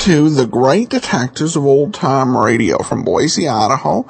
To 0.00 0.28
the 0.28 0.46
Great 0.46 0.90
Detectives 0.90 1.56
of 1.56 1.64
Old 1.64 1.94
Time 1.94 2.36
Radio 2.36 2.82
from 2.82 3.02
Boise, 3.02 3.48
Idaho. 3.48 4.06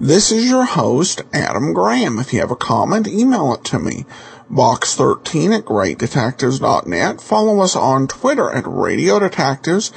This 0.00 0.32
is 0.32 0.50
your 0.50 0.64
host, 0.64 1.22
Adam 1.32 1.72
Graham. 1.72 2.18
If 2.18 2.32
you 2.32 2.40
have 2.40 2.50
a 2.50 2.56
comment, 2.56 3.06
email 3.06 3.54
it 3.54 3.64
to 3.66 3.78
me. 3.78 4.06
Box13 4.50 5.58
at 5.58 5.64
greatdetectives.net. 5.64 7.20
Follow 7.20 7.60
us 7.60 7.76
on 7.76 8.08
Twitter 8.08 8.50
at 8.50 8.64
Radio 8.66 9.18
Detectives 9.18 9.92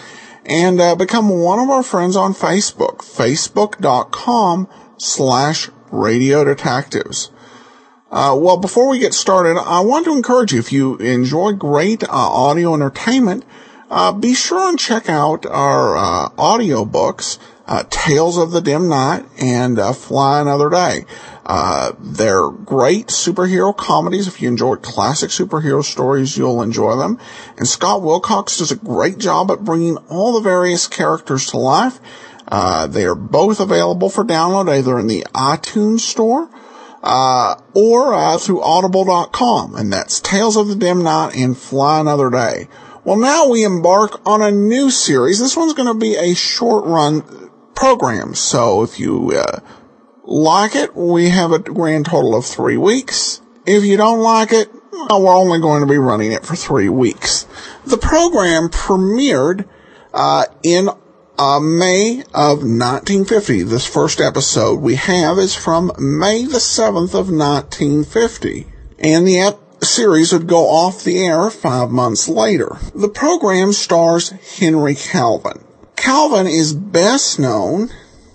and 0.45 0.79
uh, 0.79 0.95
become 0.95 1.29
one 1.29 1.59
of 1.59 1.69
our 1.69 1.83
friends 1.83 2.15
on 2.15 2.33
Facebook, 2.33 2.97
facebook.com 2.97 4.69
slash 4.97 5.69
Radio 5.91 6.43
Detectives. 6.43 7.31
Uh, 8.11 8.37
well, 8.39 8.57
before 8.57 8.87
we 8.87 8.99
get 8.99 9.13
started, 9.13 9.59
I 9.59 9.79
want 9.79 10.05
to 10.05 10.15
encourage 10.15 10.53
you, 10.53 10.59
if 10.59 10.71
you 10.71 10.95
enjoy 10.97 11.53
great 11.53 12.03
uh, 12.03 12.09
audio 12.11 12.75
entertainment, 12.75 13.43
uh, 13.93 14.11
be 14.11 14.33
sure 14.33 14.69
and 14.69 14.79
check 14.79 15.07
out 15.07 15.45
our 15.45 15.95
uh, 15.95 16.29
audio 16.35 16.83
books, 16.83 17.37
uh, 17.67 17.83
Tales 17.91 18.39
of 18.39 18.49
the 18.49 18.59
Dim 18.59 18.89
Knight 18.89 19.23
and 19.39 19.77
uh, 19.77 19.93
Fly 19.93 20.41
Another 20.41 20.67
Day. 20.71 21.05
Uh, 21.45 21.91
they're 21.99 22.49
great 22.49 23.07
superhero 23.09 23.75
comedies. 23.77 24.27
If 24.27 24.41
you 24.41 24.47
enjoy 24.47 24.77
classic 24.77 25.29
superhero 25.29 25.83
stories, 25.83 26.35
you'll 26.35 26.63
enjoy 26.63 26.95
them. 26.95 27.19
And 27.59 27.67
Scott 27.67 28.01
Wilcox 28.01 28.57
does 28.57 28.71
a 28.71 28.77
great 28.77 29.19
job 29.19 29.51
at 29.51 29.63
bringing 29.63 29.97
all 30.09 30.33
the 30.33 30.41
various 30.41 30.87
characters 30.87 31.51
to 31.51 31.57
life. 31.57 31.99
Uh, 32.47 32.87
they 32.87 33.05
are 33.05 33.13
both 33.13 33.59
available 33.59 34.09
for 34.09 34.23
download 34.23 34.75
either 34.75 34.97
in 34.97 35.05
the 35.05 35.23
iTunes 35.35 35.99
store 35.99 36.49
uh, 37.03 37.55
or 37.75 38.39
through 38.39 38.63
audible.com. 38.63 39.75
And 39.75 39.93
that's 39.93 40.19
Tales 40.19 40.57
of 40.57 40.67
the 40.67 40.75
Dim 40.75 41.03
Knight 41.03 41.35
and 41.35 41.55
Fly 41.55 41.99
Another 41.99 42.31
Day. 42.31 42.67
Well, 43.05 43.17
now 43.17 43.49
we 43.49 43.65
embark 43.65 44.25
on 44.25 44.41
a 44.41 44.51
new 44.51 44.89
series. 44.89 45.39
This 45.39 45.57
one's 45.57 45.73
going 45.73 45.87
to 45.87 45.99
be 45.99 46.15
a 46.15 46.33
short 46.35 46.85
run 46.85 47.49
program. 47.75 48.33
So 48.33 48.83
if 48.83 48.99
you 48.99 49.31
uh, 49.31 49.59
like 50.23 50.75
it, 50.75 50.95
we 50.95 51.29
have 51.29 51.51
a 51.51 51.59
grand 51.59 52.05
total 52.05 52.35
of 52.35 52.45
three 52.45 52.77
weeks. 52.77 53.41
If 53.65 53.83
you 53.83 53.97
don't 53.97 54.19
like 54.19 54.53
it, 54.53 54.69
well, 54.91 55.21
we're 55.21 55.35
only 55.35 55.59
going 55.59 55.81
to 55.81 55.87
be 55.87 55.97
running 55.97 56.31
it 56.31 56.45
for 56.45 56.55
three 56.55 56.87
weeks. 56.87 57.45
The 57.85 57.97
program 57.97 58.69
premiered 58.69 59.67
uh, 60.13 60.45
in 60.63 60.87
uh, 61.37 61.59
May 61.59 62.21
of 62.33 62.59
1950. 62.59 63.63
This 63.63 63.85
first 63.85 64.21
episode 64.21 64.79
we 64.79 64.95
have 64.95 65.39
is 65.39 65.55
from 65.55 65.91
May 65.97 66.45
the 66.45 66.59
7th 66.59 67.13
of 67.15 67.29
1950. 67.29 68.67
And 68.99 69.27
the 69.27 69.39
ep- 69.39 69.62
series 69.85 70.33
would 70.33 70.47
go 70.47 70.67
off 70.67 71.03
the 71.03 71.23
air 71.23 71.49
five 71.49 71.89
months 71.89 72.27
later. 72.27 72.77
The 72.95 73.09
program 73.09 73.73
stars 73.73 74.29
Henry 74.29 74.95
Calvin. 74.95 75.63
Calvin 75.95 76.47
is 76.47 76.73
best 76.73 77.39
known 77.39 77.89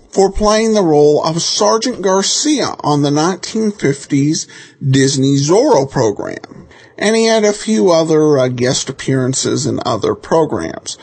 for 0.09 0.31
playing 0.31 0.73
the 0.73 0.81
role 0.81 1.23
of 1.23 1.41
Sergeant 1.41 2.01
Garcia 2.01 2.75
on 2.79 3.01
the 3.01 3.11
1950s 3.11 4.47
Disney 4.81 5.35
Zorro 5.35 5.89
program. 5.89 6.67
And 6.97 7.15
he 7.15 7.25
had 7.25 7.45
a 7.45 7.53
few 7.53 7.91
other 7.91 8.37
uh, 8.37 8.47
guest 8.49 8.89
appearances 8.89 9.65
in 9.65 9.79
other 9.85 10.15
programs, 10.15 10.97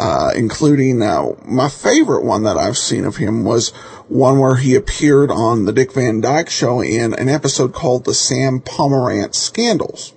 uh, 0.00 0.32
including 0.34 1.02
uh, 1.02 1.26
my 1.44 1.68
favorite 1.68 2.24
one 2.24 2.44
that 2.44 2.56
I've 2.56 2.78
seen 2.78 3.04
of 3.04 3.16
him 3.16 3.44
was 3.44 3.68
one 4.08 4.38
where 4.38 4.56
he 4.56 4.74
appeared 4.74 5.30
on 5.30 5.66
the 5.66 5.74
Dick 5.74 5.92
Van 5.92 6.22
Dyke 6.22 6.48
Show 6.48 6.80
in 6.80 7.12
an 7.12 7.28
episode 7.28 7.74
called 7.74 8.06
The 8.06 8.14
Sam 8.14 8.60
Pomerantz 8.60 9.34
Scandals. 9.34 10.14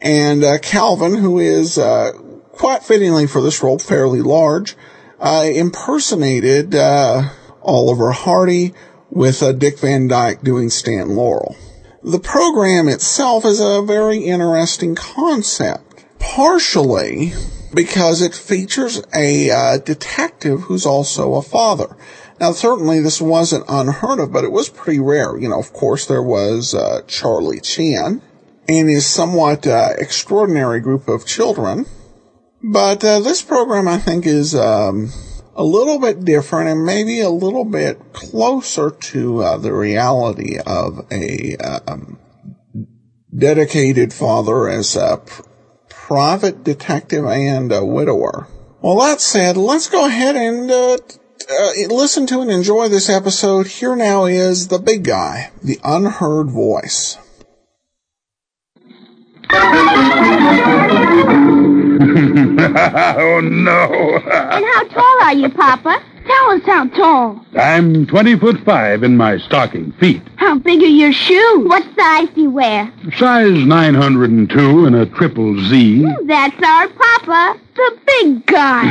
And 0.00 0.42
uh, 0.42 0.56
Calvin, 0.60 1.16
who 1.16 1.38
is 1.38 1.76
uh, 1.76 2.12
quite 2.52 2.82
fittingly 2.82 3.26
for 3.26 3.42
this 3.42 3.62
role, 3.62 3.78
fairly 3.78 4.22
large, 4.22 4.74
uh, 5.20 5.46
impersonated 5.46 6.74
uh, 6.74 7.28
Oliver 7.60 8.12
Hardy 8.12 8.72
with 9.10 9.42
Dick 9.58 9.78
Van 9.80 10.08
Dyke 10.08 10.40
doing 10.40 10.70
Stan 10.70 11.14
Laurel. 11.14 11.56
The 12.02 12.20
program 12.20 12.88
itself 12.88 13.44
is 13.44 13.60
a 13.60 13.82
very 13.82 14.20
interesting 14.20 14.94
concept, 14.94 16.06
partially 16.18 17.34
because 17.76 18.22
it 18.22 18.34
features 18.34 19.02
a 19.14 19.50
uh, 19.50 19.76
detective 19.76 20.62
who's 20.62 20.86
also 20.86 21.34
a 21.34 21.42
father. 21.42 21.94
Now, 22.40 22.52
certainly 22.52 23.00
this 23.00 23.20
wasn't 23.20 23.66
unheard 23.68 24.18
of, 24.18 24.32
but 24.32 24.44
it 24.44 24.50
was 24.50 24.70
pretty 24.70 24.98
rare. 24.98 25.36
You 25.36 25.50
know, 25.50 25.58
of 25.58 25.74
course, 25.74 26.06
there 26.06 26.22
was 26.22 26.74
uh, 26.74 27.02
Charlie 27.06 27.60
Chan 27.60 28.22
and 28.66 28.88
his 28.88 29.04
somewhat 29.04 29.66
uh, 29.66 29.90
extraordinary 29.98 30.80
group 30.80 31.06
of 31.06 31.26
children. 31.26 31.84
But 32.62 33.04
uh, 33.04 33.20
this 33.20 33.42
program, 33.42 33.88
I 33.88 33.98
think, 33.98 34.26
is 34.26 34.54
um, 34.54 35.12
a 35.54 35.62
little 35.62 36.00
bit 36.00 36.24
different 36.24 36.70
and 36.70 36.84
maybe 36.84 37.20
a 37.20 37.30
little 37.30 37.66
bit 37.66 38.14
closer 38.14 38.90
to 38.90 39.42
uh, 39.42 39.58
the 39.58 39.74
reality 39.74 40.58
of 40.58 41.06
a 41.12 41.56
um, 41.86 42.18
dedicated 43.36 44.14
father 44.14 44.66
as 44.66 44.96
a 44.96 45.18
pr- 45.18 45.42
private 46.06 46.62
detective 46.62 47.24
and 47.24 47.72
a 47.72 47.84
widower. 47.84 48.46
Well, 48.80 49.00
that 49.00 49.20
said, 49.20 49.56
let's 49.56 49.88
go 49.88 50.06
ahead 50.06 50.36
and 50.36 50.70
uh, 50.70 50.92
uh, 50.94 51.70
listen 51.88 52.28
to 52.28 52.42
and 52.42 52.50
enjoy 52.50 52.88
this 52.88 53.08
episode. 53.08 53.66
Here 53.66 53.96
now 53.96 54.26
is 54.26 54.68
the 54.68 54.78
big 54.78 55.02
guy, 55.02 55.50
the 55.64 55.80
unheard 55.82 56.48
voice. 56.48 57.18
oh, 63.18 63.40
no. 63.40 64.16
And 64.16 64.64
how 64.64 64.84
tall 64.88 65.22
are 65.22 65.34
you, 65.34 65.48
Papa? 65.50 66.02
Tell 66.26 66.50
us 66.50 66.62
how 66.64 66.86
tall. 66.88 67.44
I'm 67.54 68.06
20 68.06 68.38
foot 68.38 68.64
5 68.64 69.02
in 69.02 69.16
my 69.16 69.38
stocking 69.38 69.92
feet. 69.92 70.22
How 70.36 70.58
big 70.58 70.82
are 70.82 70.86
your 70.86 71.12
shoes? 71.12 71.68
What 71.68 71.84
size 71.96 72.28
do 72.34 72.42
you 72.42 72.50
wear? 72.50 72.92
Size 73.16 73.64
902 73.64 74.86
in 74.86 74.94
a 74.94 75.06
triple 75.06 75.60
Z. 75.68 76.04
That's 76.24 76.62
our 76.62 76.88
Papa, 76.88 77.60
the 77.76 77.98
big 78.06 78.46
guy. 78.46 78.82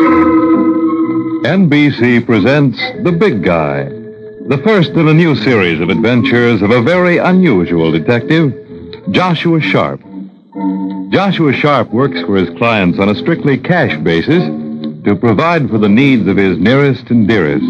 NBC 1.44 2.24
presents 2.24 2.78
The 3.04 3.12
Big 3.12 3.44
Guy, 3.44 3.84
the 4.46 4.58
first 4.58 4.90
in 4.90 5.08
a 5.08 5.14
new 5.14 5.34
series 5.34 5.80
of 5.80 5.88
adventures 5.88 6.60
of 6.60 6.70
a 6.70 6.82
very 6.82 7.16
unusual 7.16 7.90
detective, 7.90 8.52
Joshua 9.10 9.58
Sharp. 9.58 10.02
Joshua 11.08 11.54
Sharp 11.54 11.90
works 11.90 12.20
for 12.20 12.36
his 12.36 12.50
clients 12.58 12.98
on 12.98 13.08
a 13.08 13.14
strictly 13.14 13.56
cash 13.56 13.96
basis 14.02 14.44
to 15.04 15.16
provide 15.18 15.70
for 15.70 15.78
the 15.78 15.88
needs 15.88 16.28
of 16.28 16.36
his 16.36 16.58
nearest 16.58 17.08
and 17.08 17.26
dearest. 17.26 17.64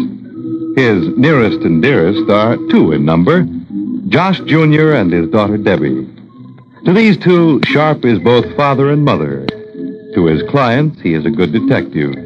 His 0.75 1.17
nearest 1.17 1.59
and 1.59 1.81
dearest 1.81 2.29
are 2.29 2.57
two 2.69 2.91
in 2.91 3.05
number, 3.05 3.47
Josh 4.09 4.41
Jr. 4.41 4.95
and 4.95 5.13
his 5.13 5.29
daughter 5.29 5.57
Debbie. 5.57 6.05
To 6.83 6.91
these 6.93 7.15
two, 7.17 7.61
Sharp 7.67 8.03
is 8.03 8.19
both 8.19 8.53
father 8.57 8.91
and 8.91 9.05
mother. 9.05 9.45
To 10.15 10.25
his 10.25 10.43
clients, 10.49 10.99
he 10.99 11.13
is 11.13 11.25
a 11.25 11.31
good 11.31 11.53
detective. 11.53 12.24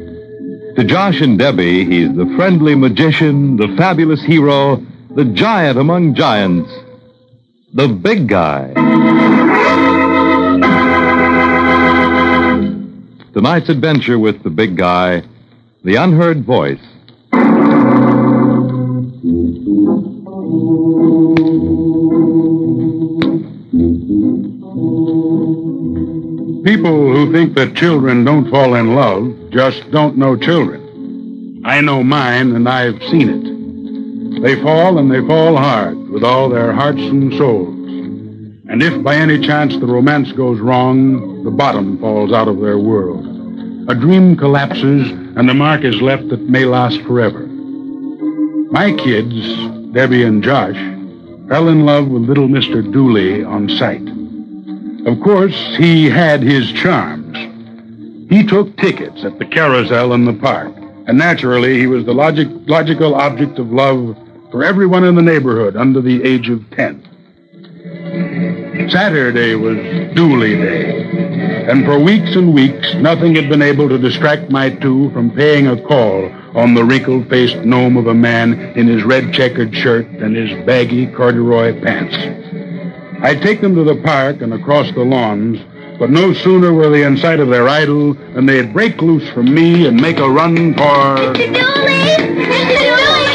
To 0.76 0.84
Josh 0.84 1.20
and 1.20 1.36
Debbie, 1.36 1.84
he's 1.84 2.14
the 2.14 2.32
friendly 2.36 2.76
magician, 2.76 3.56
the 3.56 3.74
fabulous 3.76 4.22
hero, 4.22 4.76
the 5.16 5.24
giant 5.24 5.78
among 5.78 6.14
giants, 6.14 6.70
the 7.74 7.88
big 7.88 8.28
guy. 8.28 8.72
Tonight's 13.32 13.68
adventure 13.68 14.18
with 14.18 14.42
the 14.44 14.50
big 14.50 14.76
guy, 14.76 15.22
the 15.82 15.96
unheard 15.96 16.44
voice. 16.44 16.80
Who 27.20 27.32
think 27.32 27.54
that 27.54 27.76
children 27.76 28.24
don't 28.24 28.50
fall 28.50 28.74
in 28.74 28.94
love 28.94 29.50
just 29.50 29.90
don't 29.90 30.16
know 30.16 30.36
children. 30.36 31.60
I 31.66 31.82
know 31.82 32.02
mine, 32.02 32.56
and 32.56 32.66
I've 32.66 32.98
seen 33.10 33.28
it. 33.28 34.42
They 34.42 34.62
fall, 34.62 34.96
and 34.96 35.10
they 35.12 35.20
fall 35.26 35.54
hard, 35.54 36.08
with 36.08 36.24
all 36.24 36.48
their 36.48 36.72
hearts 36.72 37.00
and 37.00 37.30
souls. 37.34 37.76
And 38.70 38.82
if 38.82 39.02
by 39.02 39.16
any 39.16 39.38
chance 39.38 39.76
the 39.76 39.86
romance 39.86 40.32
goes 40.32 40.60
wrong, 40.60 41.44
the 41.44 41.50
bottom 41.50 41.98
falls 41.98 42.32
out 42.32 42.48
of 42.48 42.60
their 42.60 42.78
world. 42.78 43.26
A 43.90 43.94
dream 43.94 44.34
collapses, 44.34 45.10
and 45.10 45.46
the 45.46 45.52
mark 45.52 45.84
is 45.84 46.00
left 46.00 46.26
that 46.30 46.40
may 46.40 46.64
last 46.64 47.02
forever. 47.02 47.46
My 48.70 48.92
kids, 48.96 49.92
Debbie 49.92 50.22
and 50.22 50.42
Josh, 50.42 50.78
fell 51.48 51.68
in 51.68 51.84
love 51.84 52.08
with 52.08 52.22
little 52.22 52.48
Mr. 52.48 52.80
Dooley 52.90 53.44
on 53.44 53.68
sight. 53.68 54.19
Of 55.06 55.20
course, 55.20 55.56
he 55.76 56.10
had 56.10 56.42
his 56.42 56.70
charms. 56.72 57.36
He 58.28 58.44
took 58.44 58.76
tickets 58.76 59.24
at 59.24 59.38
the 59.38 59.46
carousel 59.46 60.12
in 60.12 60.26
the 60.26 60.34
park, 60.34 60.72
and 61.06 61.16
naturally, 61.16 61.78
he 61.78 61.86
was 61.86 62.04
the 62.04 62.12
logic, 62.12 62.48
logical 62.66 63.14
object 63.14 63.58
of 63.58 63.72
love 63.72 64.16
for 64.50 64.62
everyone 64.62 65.04
in 65.04 65.14
the 65.14 65.22
neighborhood 65.22 65.74
under 65.74 66.02
the 66.02 66.22
age 66.22 66.50
of 66.50 66.68
10. 66.70 67.02
Saturday 68.90 69.54
was 69.54 69.76
Dooley 70.14 70.56
Day, 70.56 71.64
and 71.68 71.84
for 71.84 71.98
weeks 71.98 72.36
and 72.36 72.52
weeks, 72.52 72.94
nothing 72.96 73.34
had 73.36 73.48
been 73.48 73.62
able 73.62 73.88
to 73.88 73.98
distract 73.98 74.50
my 74.50 74.68
two 74.68 75.10
from 75.12 75.30
paying 75.30 75.66
a 75.66 75.80
call 75.80 76.30
on 76.54 76.74
the 76.74 76.84
wrinkled 76.84 77.28
faced 77.28 77.56
gnome 77.64 77.96
of 77.96 78.06
a 78.06 78.14
man 78.14 78.54
in 78.76 78.86
his 78.86 79.02
red 79.04 79.32
checkered 79.32 79.74
shirt 79.74 80.06
and 80.06 80.36
his 80.36 80.50
baggy 80.66 81.06
corduroy 81.06 81.80
pants. 81.80 82.39
I'd 83.22 83.42
take 83.42 83.60
them 83.60 83.74
to 83.74 83.84
the 83.84 83.96
park 83.96 84.40
and 84.40 84.54
across 84.54 84.90
the 84.94 85.04
lawns, 85.04 85.60
but 85.98 86.10
no 86.10 86.32
sooner 86.32 86.72
were 86.72 86.88
they 86.88 87.02
in 87.04 87.18
sight 87.18 87.38
of 87.38 87.48
their 87.48 87.68
idol 87.68 88.14
than 88.34 88.46
they'd 88.46 88.72
break 88.72 89.02
loose 89.02 89.28
from 89.30 89.52
me 89.54 89.86
and 89.86 90.00
make 90.00 90.16
a 90.16 90.28
run 90.28 90.72
for. 90.72 90.80
Mr. 90.80 91.36
Dooley! 91.36 92.16
Mr. 92.16 92.76
Dooley! 92.80 93.28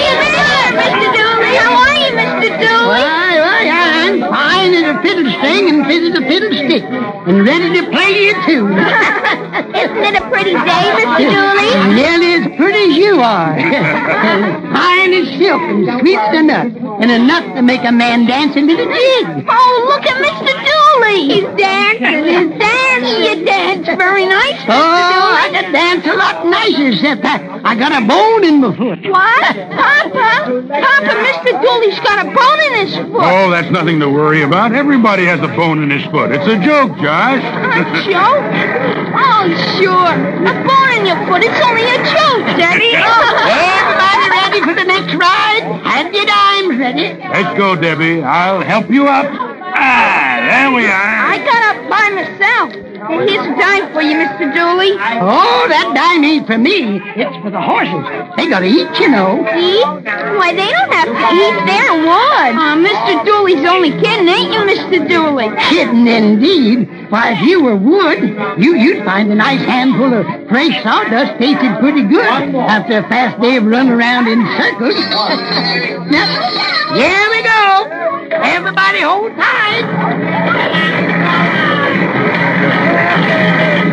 Mr. 0.74 1.08
Dooley! 1.14 1.54
How 1.54 1.78
are 1.78 1.94
you, 2.02 2.12
Mr. 2.18 2.50
Dooley? 2.58 2.90
Why, 2.90 3.38
why, 3.38 3.70
I'm 3.70 4.20
fine 4.22 4.74
as 4.74 4.96
a 4.96 5.02
fiddle 5.04 5.32
string 5.38 5.70
and 5.70 5.86
fit 5.86 6.02
as 6.04 6.18
a 6.18 6.22
fiddle 6.28 6.54
stick, 6.66 6.84
and 6.84 7.46
ready 7.46 7.80
to 7.80 7.88
play 7.92 8.26
you 8.26 8.34
too. 8.46 8.66
Isn't 9.76 10.04
it 10.04 10.16
a 10.22 10.30
pretty 10.30 10.54
day, 10.54 10.86
Mr. 10.98 11.30
Dooley? 11.30 11.94
Nearly 11.94 12.34
as 12.42 12.48
pretty 12.58 12.92
as 12.92 12.98
you 12.98 13.22
are. 13.22 13.54
fine 14.74 15.14
as 15.14 15.28
silk 15.38 15.62
and 15.62 16.00
sweet 16.02 16.18
as 16.18 16.40
a 16.40 16.44
nut, 16.44 16.74
and 17.01 17.12
enough 17.12 17.44
to 17.56 17.62
make 17.62 17.83
a 17.83 17.92
man 17.92 18.25
dance 18.25 18.56
into 18.56 18.75
the 18.75 18.86
jig. 18.86 19.45
Oh, 19.50 19.86
look 19.89 20.06
at 20.06 20.18
Mr. 20.24 20.53
Dooley! 20.65 20.85
He's 21.03 21.44
dancing, 21.57 22.24
he's 22.24 22.59
dancing. 22.59 23.24
You 23.24 23.45
dance 23.45 23.88
very 23.88 24.25
nice, 24.25 24.62
Oh, 24.68 24.71
I 24.71 25.50
can 25.51 25.71
dance 25.74 26.06
a 26.07 26.13
lot 26.15 26.45
nicer, 26.45 26.88
except 26.89 27.25
I, 27.25 27.62
I 27.63 27.75
got 27.75 27.92
a 27.92 28.06
bone 28.06 28.44
in 28.44 28.62
my 28.62 28.75
foot. 28.75 29.00
What? 29.09 29.56
Papa? 29.56 30.63
Papa, 30.68 31.13
Mr. 31.25 31.62
Dooley's 31.62 32.00
got 32.00 32.25
a 32.25 32.30
bone 32.31 32.59
in 32.68 32.88
his 32.88 32.95
foot. 32.95 33.24
Oh, 33.24 33.50
that's 33.51 33.69
nothing 33.71 34.00
to 34.00 34.09
worry 34.09 34.44
about. 34.44 34.74
Everybody 34.74 35.25
has 35.25 35.39
a 35.42 35.47
bone 35.56 35.83
in 35.83 35.89
his 35.89 36.03
foot. 36.12 36.31
It's 36.31 36.47
a 36.47 36.57
joke, 36.63 36.95
Josh. 37.00 37.44
A 37.44 37.83
joke? 38.09 38.45
Oh, 39.15 39.44
sure. 39.77 40.12
A 40.15 40.53
bone 40.65 40.92
in 41.00 41.06
your 41.06 41.19
foot. 41.27 41.44
It's 41.44 41.62
only 41.65 41.83
a 41.83 42.00
joke, 42.00 42.45
Daddy. 42.57 42.92
Everybody 42.95 44.25
ready 44.31 44.62
for 44.62 44.74
the 44.74 44.86
next 44.88 45.13
ride? 45.15 45.63
Have 45.83 46.13
your 46.13 46.25
dimes 46.25 46.77
ready. 46.80 47.18
Let's 47.21 47.57
go, 47.57 47.75
Debbie. 47.75 48.24
I'll 48.24 48.62
help 48.62 48.89
you 48.89 49.07
up. 49.07 49.55
Ah, 49.77 50.39
there 50.42 50.72
we 50.72 50.86
are. 50.88 51.16
I 51.31 51.36
got 51.44 51.62
up 51.69 51.77
by 51.92 52.06
myself. 52.16 52.68
Here's 53.06 53.45
a 53.45 53.54
dime 53.60 53.94
for 53.94 54.01
you, 54.01 54.18
Mr. 54.18 54.50
Dooley. 54.50 54.98
Oh, 55.22 55.68
that 55.69 55.94
dime 55.94 56.24
ain't 56.25 56.48
for 56.48 56.57
me. 56.57 56.98
It's 57.13 57.36
for 57.44 57.51
the 57.54 57.62
horses. 57.62 58.01
They 58.36 58.50
gotta 58.50 58.66
eat, 58.66 58.89
you 58.98 59.10
know. 59.13 59.45
Eat? 59.54 59.86
Why, 60.42 60.50
they 60.57 60.66
don't 60.74 60.89
have 60.89 61.06
to 61.06 61.25
eat. 61.38 61.56
They're 61.69 61.95
wood. 62.01 62.51
Uh, 62.57 62.75
Mr. 62.81 63.13
Dooley's 63.25 63.62
only 63.69 63.92
kidding, 64.01 64.25
ain't 64.25 64.50
you, 64.50 64.62
Mr. 64.66 64.75
Dooley? 64.92 65.50
Kidding 65.70 66.08
indeed. 66.08 67.10
Why, 67.10 67.34
if 67.34 67.42
you 67.42 67.64
were 67.64 67.76
wood, 67.76 68.20
you, 68.58 68.76
you'd 68.76 69.06
find 69.06 69.32
a 69.32 69.36
nice 69.36 69.64
handful 69.66 70.14
of 70.14 70.26
fresh 70.50 70.84
sawdust 70.84 71.40
tasted 71.40 71.80
pretty 71.80 72.04
good 72.04 72.56
after 72.56 73.00
a 73.00 73.04
fast 73.10 73.42
day 73.42 73.58
of 73.58 73.66
running 73.66 73.92
around 73.92 74.28
in 74.28 74.46
circles. 74.58 74.96
now, 76.12 76.94
here 76.96 77.30
we 77.30 77.44
go. 77.44 78.06
Everybody 78.32 79.02
hold 79.02 79.32
tight. 79.36 79.86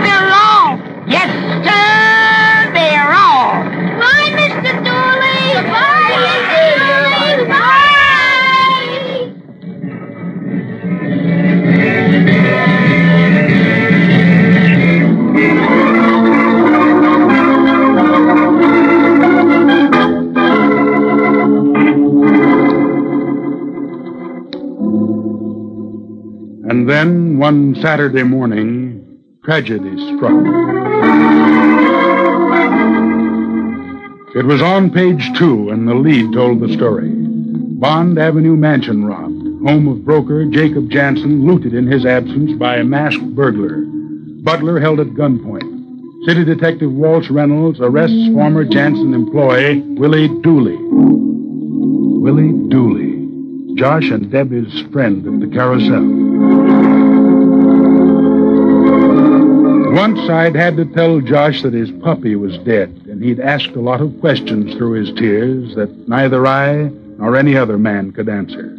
They're 0.02 0.32
off. 0.32 0.80
Yes, 1.08 1.41
And 26.72 26.88
then, 26.88 27.36
one 27.36 27.74
Saturday 27.82 28.22
morning, 28.22 29.20
tragedy 29.44 29.94
struck. 30.16 30.32
It 34.34 34.46
was 34.46 34.62
on 34.62 34.90
page 34.90 35.36
two, 35.36 35.68
and 35.68 35.86
the 35.86 35.94
lead 35.94 36.32
told 36.32 36.60
the 36.60 36.72
story. 36.72 37.10
Bond 37.12 38.18
Avenue 38.18 38.56
mansion 38.56 39.04
robbed. 39.04 39.68
Home 39.68 39.86
of 39.86 40.02
broker 40.02 40.46
Jacob 40.46 40.90
Jansen 40.90 41.46
looted 41.46 41.74
in 41.74 41.86
his 41.86 42.06
absence 42.06 42.52
by 42.52 42.76
a 42.76 42.84
masked 42.84 43.34
burglar. 43.34 43.82
Butler 44.42 44.80
held 44.80 44.98
at 44.98 45.08
gunpoint. 45.08 46.24
City 46.24 46.42
Detective 46.42 46.90
Walsh 46.90 47.28
Reynolds 47.28 47.80
arrests 47.80 48.28
former 48.32 48.64
Jansen 48.64 49.12
employee 49.12 49.82
Willie 49.98 50.28
Dooley. 50.40 50.78
Willie 52.22 52.68
Dooley, 52.70 53.11
Josh 53.74 54.10
and 54.10 54.30
Debbie's 54.30 54.82
friend 54.92 55.26
at 55.26 55.40
the 55.40 55.54
carousel. 55.54 56.02
Once 59.94 60.18
I'd 60.28 60.54
had 60.54 60.76
to 60.76 60.84
tell 60.84 61.20
Josh 61.20 61.62
that 61.62 61.72
his 61.72 61.90
puppy 61.90 62.36
was 62.36 62.58
dead, 62.58 62.88
and 63.08 63.22
he'd 63.22 63.40
asked 63.40 63.70
a 63.70 63.80
lot 63.80 64.00
of 64.00 64.18
questions 64.20 64.74
through 64.74 64.92
his 64.92 65.12
tears 65.14 65.74
that 65.74 66.08
neither 66.08 66.46
I 66.46 66.90
nor 67.18 67.36
any 67.36 67.56
other 67.56 67.78
man 67.78 68.12
could 68.12 68.28
answer. 68.28 68.76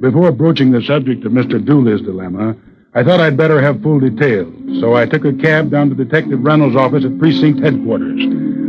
Before 0.00 0.32
broaching 0.32 0.72
the 0.72 0.82
subject 0.82 1.24
of 1.24 1.32
Mr. 1.32 1.64
Dooley's 1.64 2.02
dilemma, 2.02 2.56
I 2.94 3.04
thought 3.04 3.20
I'd 3.20 3.36
better 3.36 3.60
have 3.60 3.82
full 3.82 4.00
details, 4.00 4.52
so 4.80 4.94
I 4.94 5.06
took 5.06 5.24
a 5.24 5.32
cab 5.32 5.70
down 5.70 5.88
to 5.90 5.94
Detective 5.94 6.42
Reynolds' 6.42 6.76
office 6.76 7.04
at 7.04 7.18
precinct 7.18 7.60
headquarters. 7.60 8.20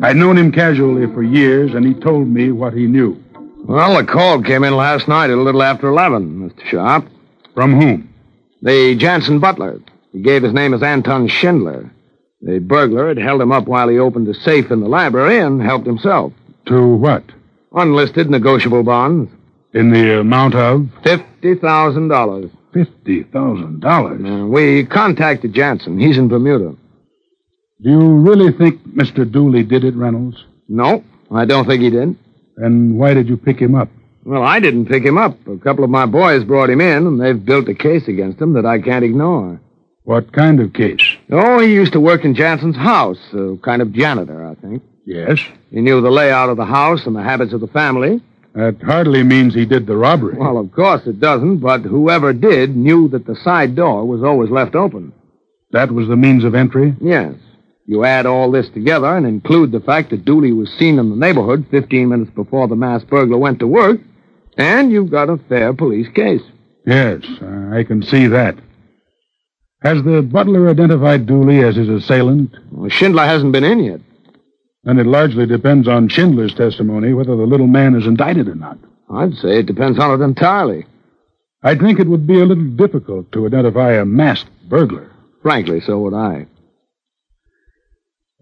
I'd 0.01 0.18
known 0.18 0.38
him 0.38 0.51
casually 0.51 1.08
for 1.13 1.24
years, 1.24 1.74
and 1.74 1.86
he 1.86 1.94
told 1.94 2.27
me 2.27 2.51
what 2.51 2.74
he 2.74 2.88
knew. 2.88 3.23
Well, 3.63 3.98
the 3.98 4.03
call 4.05 4.41
came 4.41 4.63
in 4.63 4.75
last 4.75 5.08
night 5.08 5.29
at 5.29 5.38
a 5.38 5.41
little 5.41 5.63
after 5.63 5.88
11, 5.88 6.50
Mr. 6.50 6.65
Sharp. 6.70 7.05
From 7.53 7.79
whom? 7.79 8.13
The 8.62 8.96
Jansen 8.96 9.39
butler. 9.39 9.79
He 10.12 10.22
gave 10.22 10.43
his 10.43 10.53
name 10.53 10.74
as 10.74 10.84
Anton 10.84 11.27
Schindler. 11.27 11.89
The 12.41 12.60
burglar 12.60 13.08
had 13.08 13.17
held 13.17 13.41
him 13.41 13.51
up 13.51 13.67
while 13.67 13.88
he 13.88 13.98
opened 14.00 14.27
a 14.27 14.34
safe 14.34 14.70
in 14.70 14.82
the 14.82 14.88
library 14.89 15.39
and 15.39 15.62
helped 15.62 15.86
himself. 15.88 16.34
To 16.67 16.96
what? 16.96 17.24
Unlisted 17.74 18.29
negotiable 18.29 18.84
bonds. 18.84 19.32
In 19.74 19.91
the 19.91 20.20
amount 20.20 20.55
of 20.55 20.82
$50,000. 21.03 22.51
fifty 22.74 23.24
thousand 23.24 23.79
dollars. 23.79 24.22
Uh, 24.24 24.46
we 24.46 24.86
contacted 24.86 25.53
Jansen. 25.53 26.00
He's 26.00 26.17
in 26.17 26.27
Bermuda. 26.27 26.75
Do 27.82 27.89
you 27.89 28.00
really 28.00 28.51
think 28.51 28.82
Mr. 28.89 29.29
Dooley 29.29 29.63
did 29.63 29.84
it, 29.84 29.96
Reynolds? 29.96 30.43
No, 30.67 31.03
I 31.32 31.46
don't 31.46 31.65
think 31.65 31.82
he 31.82 31.89
did. 31.89 32.15
And 32.57 32.98
why 32.98 33.13
did 33.13 33.27
you 33.27 33.38
pick 33.38 33.60
him 33.60 33.75
up? 33.75 33.89
Well, 34.25 34.43
I 34.43 34.60
didn't 34.60 34.86
pick 34.86 35.03
him 35.03 35.17
up. 35.17 35.38
A 35.48 35.57
couple 35.57 35.83
of 35.83 35.89
my 35.89 36.05
boys 36.05 36.43
brought 36.45 36.69
him 36.69 36.79
in, 36.81 37.05
and 37.07 37.19
they've 37.19 37.43
built 37.43 37.67
a 37.67 37.74
case 37.74 38.07
against 38.07 38.39
him 38.41 38.53
that 38.53 38.65
I 38.65 38.79
can't 38.79 39.03
ignore. 39.03 39.60
What 40.03 40.31
kind 40.33 40.60
of 40.60 40.74
case? 40.74 41.17
Oh, 41.31 41.60
he 41.60 41.74
used 41.74 41.93
to 41.93 42.00
work 42.00 42.24
in 42.25 42.36
Jansen's 42.36 42.75
house, 42.75 43.19
a 43.33 43.57
kind 43.63 43.81
of 43.81 43.91
janitor, 43.93 44.45
I 44.45 44.55
think. 44.55 44.83
Yes. 45.05 45.39
He 45.72 45.81
knew 45.81 46.01
the 46.01 46.12
layout 46.12 46.50
of 46.50 46.57
the 46.57 46.65
house 46.65 47.05
and 47.05 47.15
the 47.15 47.24
habits 47.24 47.53
of 47.53 47.62
the 47.62 47.67
family. 47.67 48.22
That 48.53 48.81
hardly 48.81 49.24
means 49.24 49.53
he 49.53 49.65
did 49.65 49.88
the 49.88 49.98
robbery. 49.98 50.38
Well, 50.38 50.57
of 50.57 50.72
course 50.72 51.01
it 51.07 51.19
doesn't, 51.19 51.57
but 51.57 51.81
whoever 51.81 52.33
did 52.33 52.75
knew 52.77 53.10
that 53.10 53.25
the 53.25 53.36
side 53.36 53.75
door 53.75 54.05
was 54.05 54.24
always 54.24 54.50
left 54.51 54.75
open. 54.75 55.12
that 55.72 55.91
was 55.91 56.07
the 56.07 56.15
means 56.15 56.43
of 56.43 56.53
entry? 56.53 56.95
Yes. 57.01 57.33
You 57.86 58.06
add 58.06 58.25
all 58.25 58.50
this 58.52 58.70
together 58.70 59.16
and 59.18 59.25
include 59.25 59.72
the 59.72 59.82
fact 59.82 60.10
that 60.12 60.25
Dooley 60.25 60.54
was 60.54 60.72
seen 60.74 61.00
in 61.00 61.10
the 61.10 61.16
neighborhood 61.16 61.66
15 61.70 62.10
minutes 62.10 62.32
before 62.32 62.68
the 62.68 62.75
masked 62.75 63.10
burglar 63.10 63.38
went 63.38 63.60
to 63.60 63.68
work, 63.68 64.00
and 64.58 64.92
you've 64.92 65.12
got 65.12 65.30
a 65.30 65.38
fair 65.50 65.74
police 65.74 66.08
case. 66.13 66.42
Yes, 66.86 67.24
I 67.72 67.84
can 67.84 68.02
see 68.04 68.28
that. 68.28 68.56
Has 69.82 70.02
the 70.04 70.22
butler 70.22 70.70
identified 70.70 71.25
Dooley 71.25 71.62
as 71.62 71.75
his 71.75 71.90
assailant? 71.90 72.52
Well, 72.72 72.90
Schindler 72.90 73.25
hasn't 73.25 73.52
been 73.52 73.66
in 73.66 73.80
yet. 73.80 74.00
Then 74.86 74.98
it 74.98 75.06
largely 75.06 75.46
depends 75.46 75.88
on 75.88 76.08
Schindler's 76.08 76.54
testimony 76.54 77.13
whether 77.13 77.36
the 77.36 77.46
little 77.46 77.68
man 77.68 77.96
is 77.96 78.06
indicted 78.06 78.48
or 78.48 78.56
not. 78.56 78.78
I'd 79.10 79.34
say 79.36 79.60
it 79.60 79.66
depends 79.66 80.00
on 80.00 80.22
it 80.22 80.24
entirely. 80.24 80.86
I 81.63 81.75
think 81.75 82.00
it 82.00 82.08
would 82.08 82.28
be 82.28 82.40
a 82.40 82.46
little 82.46 82.70
difficult 82.75 83.32
to 83.34 83.46
identify 83.46 83.94
a 83.94 84.06
masked 84.06 84.50
burglar. 84.70 85.12
Frankly, 85.42 85.82
so 85.82 86.00
would 86.00 86.13
I. 86.13 86.48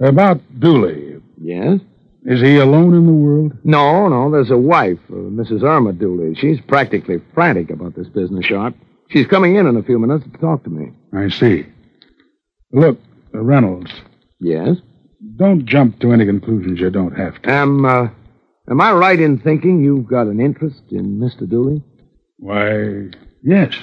About 0.02 0.42
Dooley. 0.60 1.22
Yes? 1.42 1.80
Is 2.24 2.42
he 2.42 2.58
alone 2.58 2.94
in 2.94 3.06
the 3.06 3.12
world? 3.12 3.54
No, 3.64 4.08
no, 4.08 4.30
there's 4.32 4.52
a 4.52 4.58
wife, 4.58 5.00
uh, 5.10 5.14
Mrs. 5.16 5.64
Irma 5.64 5.94
Dooley. 5.94 6.36
She's 6.36 6.60
practically 6.62 7.20
frantic 7.34 7.70
about 7.72 7.96
this 7.96 8.08
business, 8.10 8.46
Sharp. 8.46 8.76
She's 9.10 9.26
coming 9.28 9.56
in 9.56 9.66
in 9.68 9.76
a 9.76 9.84
few 9.84 9.98
minutes 10.00 10.24
to 10.32 10.38
talk 10.38 10.64
to 10.64 10.70
me. 10.70 10.92
I 11.14 11.30
see. 11.30 11.66
Look, 12.72 13.00
uh, 13.34 13.40
Reynolds, 13.42 13.92
Yes? 14.40 14.78
don't 15.36 15.66
jump 15.66 16.00
to 16.00 16.12
any 16.12 16.26
conclusions 16.26 16.80
you 16.80 16.90
don't 16.90 17.16
have 17.18 17.42
to. 17.42 17.50
Am, 17.52 17.86
uh, 17.86 18.08
am 18.70 18.82
I 18.82 18.92
right 18.94 19.20
in 19.20 19.38
thinking 19.40 19.84
you've 19.84 20.08
got 20.08 20.28
an 20.28 20.40
interest 20.40 20.82
in 20.92 21.20
Mr. 21.20 21.48
Dooley? 21.50 21.84
Why, 22.38 23.10
yes. 23.44 23.74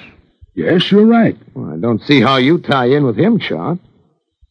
Yes, 0.54 0.90
you're 0.90 1.06
right. 1.06 1.36
Well, 1.54 1.72
I 1.72 1.76
don't 1.76 2.02
see 2.02 2.20
how 2.20 2.36
you 2.36 2.58
tie 2.58 2.86
in 2.86 3.04
with 3.04 3.16
him, 3.16 3.38
Sharp. 3.38 3.78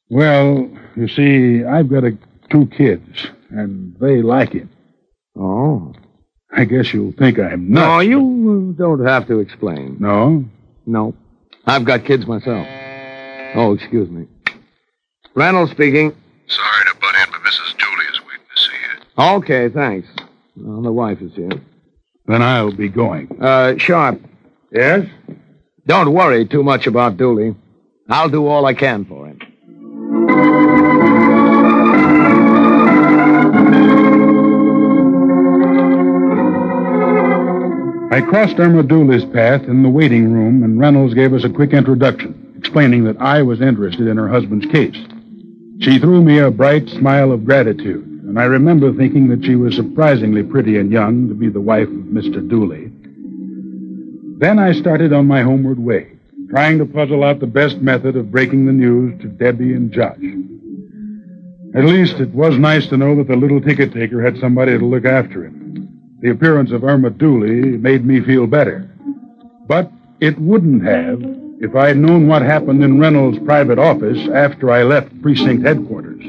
Well, 0.09 0.69
you 0.95 1.07
see, 1.07 1.63
I've 1.65 1.89
got 1.89 2.03
a, 2.03 2.17
two 2.49 2.67
kids, 2.67 3.27
and 3.49 3.95
they 3.99 4.21
like 4.21 4.53
him. 4.53 4.69
Oh. 5.37 5.93
I 6.55 6.63
guess 6.65 6.93
you'll 6.93 7.11
think 7.11 7.37
I'm 7.39 7.69
nuts. 7.71 7.85
No, 7.85 7.99
you 7.99 8.73
uh, 8.75 8.81
don't 8.81 9.05
have 9.05 9.27
to 9.27 9.39
explain. 9.39 9.97
No? 9.99 10.45
No. 10.85 11.13
I've 11.65 11.83
got 11.85 12.05
kids 12.05 12.25
myself. 12.25 12.65
Oh, 13.55 13.73
excuse 13.73 14.09
me. 14.09 14.27
Reynolds 15.35 15.71
speaking. 15.71 16.15
Sorry 16.47 16.85
to 16.85 16.95
butt 16.99 17.15
in, 17.15 17.31
but 17.31 17.41
Mrs. 17.41 17.77
Dooley 17.77 18.05
is 18.11 18.19
waiting 18.21 18.45
to 18.55 18.61
see 18.61 18.71
you. 19.17 19.23
Okay, 19.35 19.69
thanks. 19.69 20.07
Well, 20.55 20.81
the 20.81 20.91
wife 20.91 21.21
is 21.21 21.33
here. 21.35 21.49
Then 22.25 22.41
I'll 22.41 22.71
be 22.71 22.87
going. 22.89 23.27
Uh, 23.41 23.77
Sharp, 23.77 24.21
Yes? 24.71 25.05
don't 25.85 26.13
worry 26.13 26.45
too 26.45 26.63
much 26.63 26.87
about 26.87 27.17
Dooley. 27.17 27.55
I'll 28.09 28.29
do 28.29 28.47
all 28.47 28.65
I 28.65 28.73
can 28.73 29.05
for 29.05 29.27
him. 29.27 29.39
I 38.17 38.21
crossed 38.21 38.59
Irma 38.59 38.81
Dooley's 38.81 39.25
path 39.25 39.65
in 39.65 39.83
the 39.83 39.89
waiting 39.89 40.33
room, 40.33 40.63
and 40.63 40.79
Reynolds 40.79 41.13
gave 41.13 41.35
us 41.35 41.43
a 41.43 41.51
quick 41.51 41.71
introduction, 41.71 42.51
explaining 42.57 43.03
that 43.03 43.21
I 43.21 43.43
was 43.43 43.61
interested 43.61 44.07
in 44.07 44.17
her 44.17 44.27
husband's 44.27 44.65
case. 44.65 44.97
She 45.81 45.99
threw 45.99 46.23
me 46.23 46.39
a 46.39 46.49
bright 46.49 46.89
smile 46.89 47.31
of 47.31 47.45
gratitude, 47.45 48.07
and 48.07 48.39
I 48.39 48.45
remember 48.45 48.91
thinking 48.91 49.27
that 49.27 49.45
she 49.45 49.53
was 49.53 49.75
surprisingly 49.75 50.41
pretty 50.41 50.79
and 50.79 50.91
young 50.91 51.27
to 51.27 51.35
be 51.35 51.47
the 51.47 51.61
wife 51.61 51.89
of 51.89 52.05
Mr. 52.05 52.49
Dooley. 52.49 52.91
Then 54.39 54.57
I 54.57 54.71
started 54.71 55.13
on 55.13 55.27
my 55.27 55.43
homeward 55.43 55.77
way, 55.77 56.13
trying 56.49 56.79
to 56.79 56.87
puzzle 56.87 57.23
out 57.23 57.39
the 57.39 57.45
best 57.45 57.77
method 57.77 58.15
of 58.15 58.31
breaking 58.31 58.65
the 58.65 58.71
news 58.71 59.21
to 59.21 59.27
Debbie 59.27 59.73
and 59.73 59.91
Josh. 59.91 60.17
At 61.75 61.85
least 61.85 62.19
it 62.19 62.29
was 62.29 62.57
nice 62.57 62.87
to 62.87 62.97
know 62.97 63.15
that 63.17 63.27
the 63.27 63.35
little 63.35 63.61
ticket 63.61 63.93
taker 63.93 64.23
had 64.23 64.39
somebody 64.39 64.75
to 64.75 64.83
look 64.83 65.05
after 65.05 65.45
him. 65.45 65.67
The 66.19 66.31
appearance 66.31 66.71
of 66.71 66.83
Irma 66.83 67.11
Dooley 67.11 67.77
made 67.77 68.05
me 68.05 68.21
feel 68.21 68.47
better. 68.47 68.89
But 69.67 69.91
it 70.19 70.39
wouldn't 70.39 70.83
have 70.83 71.21
if 71.59 71.75
I'd 71.75 71.97
known 71.97 72.27
what 72.27 72.41
happened 72.41 72.83
in 72.83 72.99
Reynolds' 72.99 73.39
private 73.45 73.79
office 73.79 74.27
after 74.33 74.71
I 74.71 74.83
left 74.83 75.21
precinct 75.21 75.65
headquarters. 75.65 76.23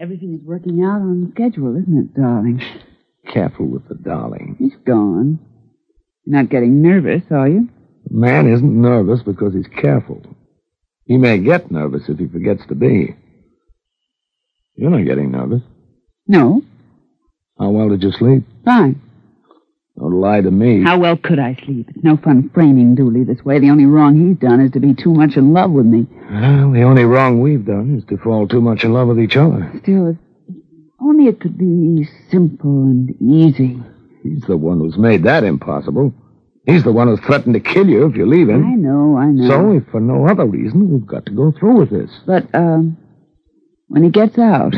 Everything 0.00 0.34
is 0.40 0.46
working 0.46 0.82
out 0.82 1.00
on 1.00 1.32
schedule, 1.34 1.76
isn't 1.76 1.98
it, 1.98 2.14
darling? 2.14 2.62
Careful 3.32 3.66
with 3.66 3.88
the 3.88 3.96
darling. 3.96 4.56
He's 4.58 4.76
gone. 4.86 5.38
You're 6.24 6.42
not 6.42 6.50
getting 6.50 6.82
nervous, 6.82 7.22
are 7.30 7.48
you? 7.48 7.68
A 8.08 8.14
man 8.14 8.48
isn't 8.48 8.80
nervous 8.80 9.22
because 9.22 9.54
he's 9.54 9.66
careful. 9.66 10.22
He 11.04 11.16
may 11.16 11.38
get 11.38 11.70
nervous 11.70 12.08
if 12.08 12.18
he 12.18 12.26
forgets 12.28 12.62
to 12.68 12.74
be. 12.74 13.16
You're 14.76 14.90
not 14.90 15.04
getting 15.04 15.32
nervous. 15.32 15.62
No. 16.26 16.62
How 17.58 17.70
well 17.70 17.88
did 17.88 18.02
you 18.02 18.12
sleep? 18.12 18.44
Fine. 18.64 19.00
Don't 19.98 20.20
lie 20.20 20.40
to 20.40 20.50
me. 20.50 20.84
How 20.84 20.96
well 20.98 21.16
could 21.16 21.40
I 21.40 21.56
sleep? 21.64 21.88
It's 21.90 22.04
no 22.04 22.16
fun 22.16 22.50
framing 22.54 22.94
Dooley 22.94 23.24
this 23.24 23.44
way. 23.44 23.58
The 23.58 23.70
only 23.70 23.84
wrong 23.86 24.28
he's 24.28 24.38
done 24.38 24.60
is 24.60 24.70
to 24.72 24.80
be 24.80 24.94
too 24.94 25.12
much 25.12 25.36
in 25.36 25.52
love 25.52 25.72
with 25.72 25.86
me. 25.86 26.06
Well, 26.30 26.70
the 26.70 26.82
only 26.82 27.04
wrong 27.04 27.40
we've 27.40 27.64
done 27.64 27.96
is 27.98 28.04
to 28.08 28.16
fall 28.18 28.46
too 28.46 28.60
much 28.60 28.84
in 28.84 28.92
love 28.92 29.08
with 29.08 29.18
each 29.18 29.36
other. 29.36 29.72
Still, 29.82 30.10
if 30.10 30.16
only 31.00 31.26
it 31.26 31.40
could 31.40 31.58
be 31.58 32.06
simple 32.30 32.82
and 32.84 33.10
easy. 33.20 33.82
He's 34.22 34.42
the 34.42 34.56
one 34.56 34.78
who's 34.78 34.96
made 34.96 35.24
that 35.24 35.42
impossible. 35.42 36.12
He's 36.64 36.84
the 36.84 36.92
one 36.92 37.08
who's 37.08 37.20
threatened 37.20 37.54
to 37.54 37.60
kill 37.60 37.88
you 37.88 38.06
if 38.06 38.14
you 38.14 38.26
leave 38.26 38.48
him. 38.48 38.64
I 38.64 38.74
know, 38.76 39.16
I 39.16 39.26
know. 39.26 39.48
So, 39.48 39.72
if 39.72 39.86
for 39.90 40.00
no 40.00 40.28
other 40.28 40.44
reason, 40.44 40.90
we've 40.92 41.06
got 41.06 41.26
to 41.26 41.32
go 41.32 41.50
through 41.58 41.78
with 41.78 41.90
this. 41.90 42.10
But, 42.26 42.54
um, 42.54 42.96
when 43.88 44.04
he 44.04 44.10
gets 44.10 44.38
out, 44.38 44.74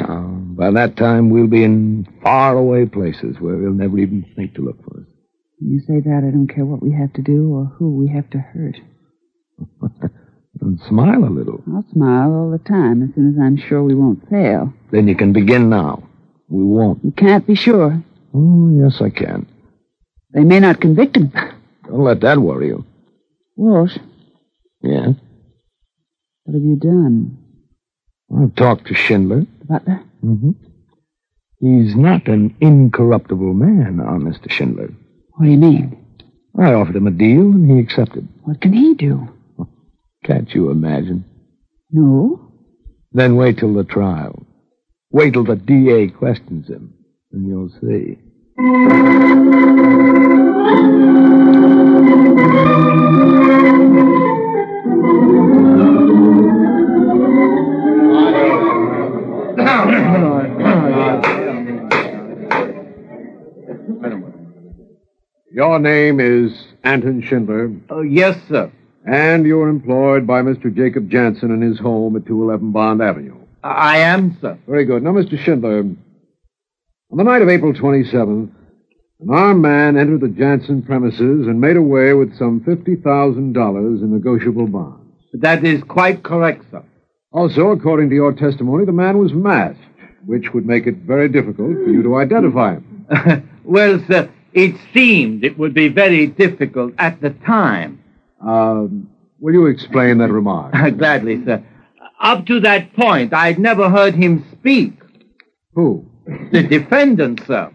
by 0.61 0.71
that 0.73 0.95
time, 0.99 1.31
we'll 1.31 1.47
be 1.47 1.65
in 1.65 2.07
faraway 2.23 2.85
places 2.85 3.37
where 3.41 3.59
he'll 3.61 3.73
never 3.73 3.99
even 3.99 4.23
think 4.37 4.55
to 4.57 4.63
look 4.63 4.77
for 4.85 5.01
us. 5.01 5.07
you 5.59 5.81
say 5.81 6.01
that, 6.01 6.19
I 6.27 6.31
don't 6.31 6.49
care 6.55 6.67
what 6.67 6.83
we 6.83 6.93
have 6.93 7.13
to 7.15 7.23
do 7.23 7.51
or 7.55 7.65
who 7.65 7.97
we 7.97 8.09
have 8.15 8.29
to 8.31 8.39
hurt. 8.39 8.77
And 10.63 10.79
smile 10.87 11.25
a 11.25 11.31
little. 11.31 11.63
I'll 11.73 11.87
smile 11.91 12.35
all 12.35 12.51
the 12.51 12.59
time 12.59 13.03
as 13.03 13.15
soon 13.15 13.31
as 13.35 13.41
I'm 13.43 13.57
sure 13.57 13.83
we 13.83 13.95
won't 13.95 14.29
fail. 14.29 14.75
Then 14.93 15.09
you 15.09 15.17
can 15.17 15.33
begin 15.33 15.71
now. 15.71 16.03
We 16.51 16.63
won't. 16.63 17.03
You 17.03 17.13
can't 17.13 17.47
be 17.47 17.55
sure. 17.55 18.05
Oh, 18.35 18.69
yes, 18.79 19.01
I 19.01 19.09
can. 19.09 19.47
They 20.35 20.45
may 20.45 20.61
not 20.61 20.79
convict 20.83 21.17
him. 21.17 21.33
Don't 21.87 22.05
let 22.05 22.21
that 22.21 22.39
worry 22.41 22.67
you. 22.67 22.85
Walsh, 23.57 23.97
Yes? 24.83 25.15
what 26.45 26.53
have 26.55 26.63
you 26.63 26.77
done? 26.77 27.39
I've 28.39 28.55
talked 28.55 28.87
to 28.89 28.95
Schindler. 28.95 29.47
The 29.61 29.65
butler? 29.67 30.05
Mm-hmm. 30.25 30.51
He's 31.61 31.95
not 31.95 32.27
an 32.27 32.57
incorruptible 32.61 33.55
man, 33.55 34.01
our 34.01 34.19
Mr. 34.19 34.51
Schindler. 34.51 34.89
What 35.33 35.45
do 35.45 35.51
you 35.51 35.59
mean? 35.59 35.97
I 36.59 36.73
offered 36.73 36.97
him 36.97 37.07
a 37.07 37.11
deal, 37.11 37.43
and 37.43 37.71
he 37.71 37.79
accepted. 37.79 38.27
What 38.45 38.61
can 38.61 38.73
he 38.73 38.95
do? 38.95 39.29
Can't 40.25 40.51
you 40.55 40.71
imagine? 40.71 41.25
No. 41.91 42.53
Then 43.13 43.37
wait 43.37 43.59
till 43.59 43.75
the 43.75 43.85
trial. 43.85 44.47
Wait 45.11 45.33
till 45.33 45.45
the 45.45 45.57
DA 45.57 46.09
questions 46.09 46.69
him, 46.69 46.95
and 47.33 47.47
you'll 47.47 47.71
see. 47.81 48.19
Your 65.61 65.79
name 65.79 66.21
is 66.21 66.57
Anton 66.85 67.21
Schindler, 67.21 67.71
Oh, 67.91 68.01
yes, 68.01 68.35
sir. 68.49 68.73
and 69.05 69.45
you're 69.45 69.69
employed 69.69 70.27
by 70.27 70.41
Mr. 70.41 70.75
Jacob 70.75 71.11
Jansen 71.11 71.51
in 71.51 71.61
his 71.61 71.79
home 71.79 72.17
at 72.17 72.25
211 72.25 72.73
Bond 72.73 73.03
Avenue. 73.03 73.37
I 73.63 73.99
am, 73.99 74.39
sir. 74.41 74.59
Very 74.67 74.87
good. 74.87 75.03
Now, 75.03 75.11
Mr. 75.13 75.39
Schindler, 75.39 75.81
on 75.81 75.99
the 77.15 77.25
night 77.25 77.43
of 77.43 77.51
April 77.51 77.75
27th, 77.75 78.49
an 79.21 79.29
armed 79.29 79.61
man 79.61 79.99
entered 79.99 80.23
the 80.23 80.29
Jansen 80.29 80.81
premises 80.83 81.47
and 81.47 81.61
made 81.61 81.77
away 81.77 82.15
with 82.15 82.35
some 82.39 82.61
$50,000 82.61 84.01
in 84.01 84.15
negotiable 84.15 84.67
bonds. 84.67 85.13
That 85.35 85.63
is 85.63 85.83
quite 85.83 86.23
correct, 86.23 86.65
sir. 86.71 86.83
Also, 87.33 87.69
according 87.69 88.09
to 88.09 88.15
your 88.15 88.33
testimony, 88.33 88.87
the 88.87 88.93
man 88.93 89.19
was 89.19 89.35
masked, 89.35 89.79
which 90.25 90.55
would 90.55 90.65
make 90.65 90.87
it 90.87 90.97
very 91.07 91.29
difficult 91.29 91.75
for 91.85 91.91
you 91.91 92.03
to 92.03 92.17
identify 92.17 92.77
him. 92.77 93.47
well, 93.65 94.03
sir, 94.09 94.31
it 94.53 94.75
seemed 94.93 95.45
it 95.45 95.59
would 95.59 95.75
be 95.75 95.89
very 95.89 96.27
difficult 96.27 96.95
at 96.99 97.21
the 97.21 97.31
time. 97.31 98.03
Um, 98.41 99.11
will 99.39 99.55
you 99.55 99.67
explain 99.67 100.19
that 100.19 100.31
remark? 100.31 100.73
Gladly, 100.99 101.45
sir. 101.45 101.63
Up 102.21 102.47
to 102.47 102.61
that 102.61 102.95
point, 102.95 103.33
I'd 103.33 103.59
never 103.59 103.89
heard 103.89 104.15
him 104.15 104.45
speak. 104.53 104.93
Who? 105.75 106.05
The 106.53 106.63
defendant, 106.63 107.41
sir. 107.47 107.73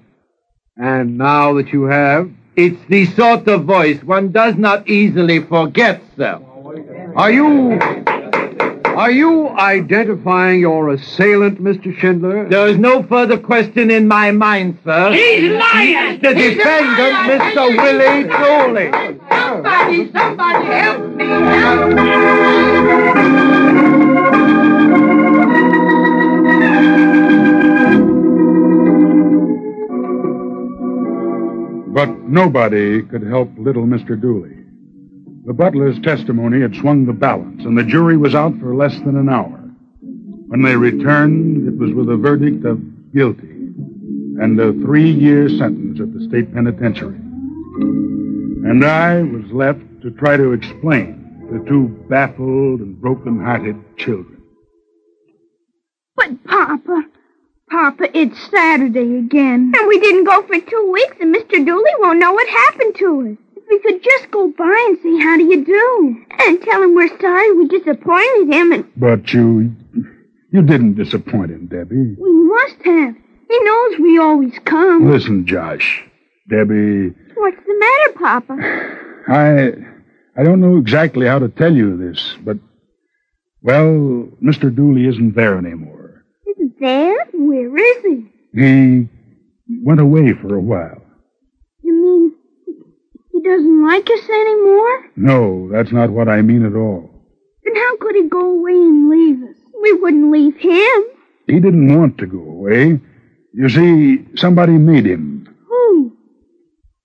And 0.77 1.17
now 1.17 1.53
that 1.55 1.69
you 1.69 1.83
have, 1.85 2.29
It's 2.55 2.79
the 2.87 3.05
sort 3.05 3.47
of 3.49 3.65
voice 3.65 4.01
one 4.03 4.31
does 4.31 4.55
not 4.55 4.87
easily 4.87 5.43
forget, 5.43 6.01
sir. 6.15 6.39
Are 7.15 7.31
you. 7.31 8.04
Are 8.95 9.11
you 9.11 9.49
identifying 9.49 10.61
your 10.61 10.89
assailant, 10.91 11.61
Mr. 11.61 11.93
Schindler? 11.99 12.47
There 12.47 12.67
is 12.67 12.77
no 12.77 13.03
further 13.03 13.37
question 13.37 13.91
in 13.91 14.07
my 14.07 14.31
mind, 14.31 14.77
sir. 14.85 15.11
He's 15.11 15.51
lying! 15.51 16.21
The 16.21 16.33
He's 16.33 16.55
defendant, 16.55 16.97
lying! 16.97 17.41
Mr. 17.41 17.75
Willie 17.77 18.23
Dooley. 18.23 18.91
Somebody, 19.29 20.11
somebody 20.11 20.65
help 20.65 21.15
me! 21.15 21.25
Help 21.25 21.89
me! 21.93 22.05
But 31.93 32.09
Nobody 32.27 33.01
could 33.03 33.23
help 33.23 33.49
little 33.57 33.85
Mr. 33.85 34.19
Dooley. 34.19 34.54
The 35.45 35.53
butler's 35.53 35.99
testimony 35.99 36.61
had 36.61 36.75
swung 36.75 37.05
the 37.05 37.13
balance, 37.13 37.65
and 37.65 37.77
the 37.77 37.83
jury 37.83 38.17
was 38.17 38.33
out 38.33 38.57
for 38.59 38.75
less 38.75 38.97
than 39.01 39.15
an 39.15 39.29
hour. 39.29 39.61
When 40.47 40.63
they 40.63 40.75
returned, 40.75 41.67
it 41.67 41.77
was 41.77 41.93
with 41.93 42.09
a 42.09 42.17
verdict 42.17 42.65
of 42.65 42.81
guilty 43.13 43.55
and 44.41 44.59
a 44.59 44.73
three 44.73 45.11
year 45.11 45.47
sentence 45.47 45.99
at 45.99 46.13
the 46.13 46.27
state 46.27 46.51
penitentiary. 46.51 47.15
And 47.15 48.83
I 48.83 49.21
was 49.21 49.45
left 49.51 49.81
to 50.01 50.09
try 50.11 50.35
to 50.35 50.53
explain 50.53 51.47
to 51.51 51.63
two 51.69 51.89
baffled 52.09 52.79
and 52.79 52.99
broken 52.99 53.39
hearted 53.39 53.75
children. 53.97 54.41
But, 56.15 56.43
Papa, 56.45 57.03
Papa, 57.69 58.17
it's 58.17 58.49
Saturday 58.49 59.19
again. 59.19 59.73
And 59.77 59.87
we 59.87 59.99
didn't 59.99 60.23
go 60.23 60.41
for 60.41 60.59
two 60.59 60.91
weeks, 60.91 61.17
and 61.21 61.35
Mr. 61.35 61.63
Dooley 61.63 61.91
won't 61.99 62.17
know 62.17 62.33
what 62.33 62.47
happened 62.49 62.95
to 62.95 63.29
us. 63.31 63.44
We 63.69 63.79
could 63.79 64.03
just 64.03 64.31
go 64.31 64.47
by 64.57 64.85
and 64.89 64.99
say, 65.01 65.17
how 65.23 65.37
do 65.37 65.43
you 65.45 65.65
do? 65.65 66.25
And 66.45 66.61
tell 66.61 66.83
him 66.83 66.95
we're 66.95 67.19
sorry 67.19 67.53
we 67.53 67.67
disappointed 67.67 68.53
him, 68.53 68.71
and 68.73 68.85
But 68.97 69.33
you. 69.33 69.75
You 70.51 70.61
didn't 70.61 70.93
disappoint 70.95 71.51
him, 71.51 71.67
Debbie. 71.67 72.15
we 72.17 72.31
must 72.31 72.75
have. 72.85 73.15
He 73.49 73.59
knows 73.63 73.99
we 73.99 74.17
always 74.19 74.53
come. 74.65 75.09
Listen, 75.11 75.45
Josh. 75.45 76.03
Debbie, 76.49 77.13
What's 77.35 77.57
the 77.65 77.75
matter, 77.79 78.13
Papa? 78.19 78.55
I. 79.27 79.71
I 80.37 80.43
don't 80.43 80.59
know 80.61 80.77
exactly 80.77 81.25
how 81.27 81.39
to 81.39 81.49
tell 81.49 81.73
you 81.75 81.97
this, 81.97 82.35
but. 82.43 82.57
Well, 83.61 84.29
Mr. 84.43 84.73
Dooley 84.73 85.07
isn't 85.07 85.35
there 85.35 85.57
anymore. 85.57 86.23
Isn't 86.47 86.79
there? 86.79 87.15
Where 87.33 87.75
is 87.77 88.03
he? 88.03 88.31
He 88.53 89.09
went 89.83 89.99
away 89.99 90.33
for 90.33 90.55
a 90.55 90.61
while. 90.61 91.01
You 93.45 93.51
mean 93.51 93.59
he 93.59 93.63
doesn't 93.63 93.85
like 93.87 94.09
us 94.09 94.29
anymore? 94.29 95.11
No, 95.15 95.69
that's 95.71 95.91
not 95.91 96.09
what 96.09 96.27
I 96.27 96.41
mean 96.41 96.65
at 96.65 96.75
all. 96.75 97.09
Then 97.63 97.75
how 97.75 97.97
could 97.97 98.15
he 98.15 98.27
go 98.27 98.41
away 98.41 98.73
and 98.73 99.09
leave 99.09 99.43
us? 99.43 99.55
We 99.81 99.93
wouldn't 99.93 100.31
leave 100.31 100.57
him. 100.57 101.03
He 101.47 101.59
didn't 101.59 101.95
want 101.97 102.17
to 102.17 102.25
go 102.25 102.39
away. 102.39 102.99
You 103.53 103.69
see, 103.69 104.25
somebody 104.35 104.73
made 104.73 105.05
him. 105.05 105.47
Who? 105.67 106.17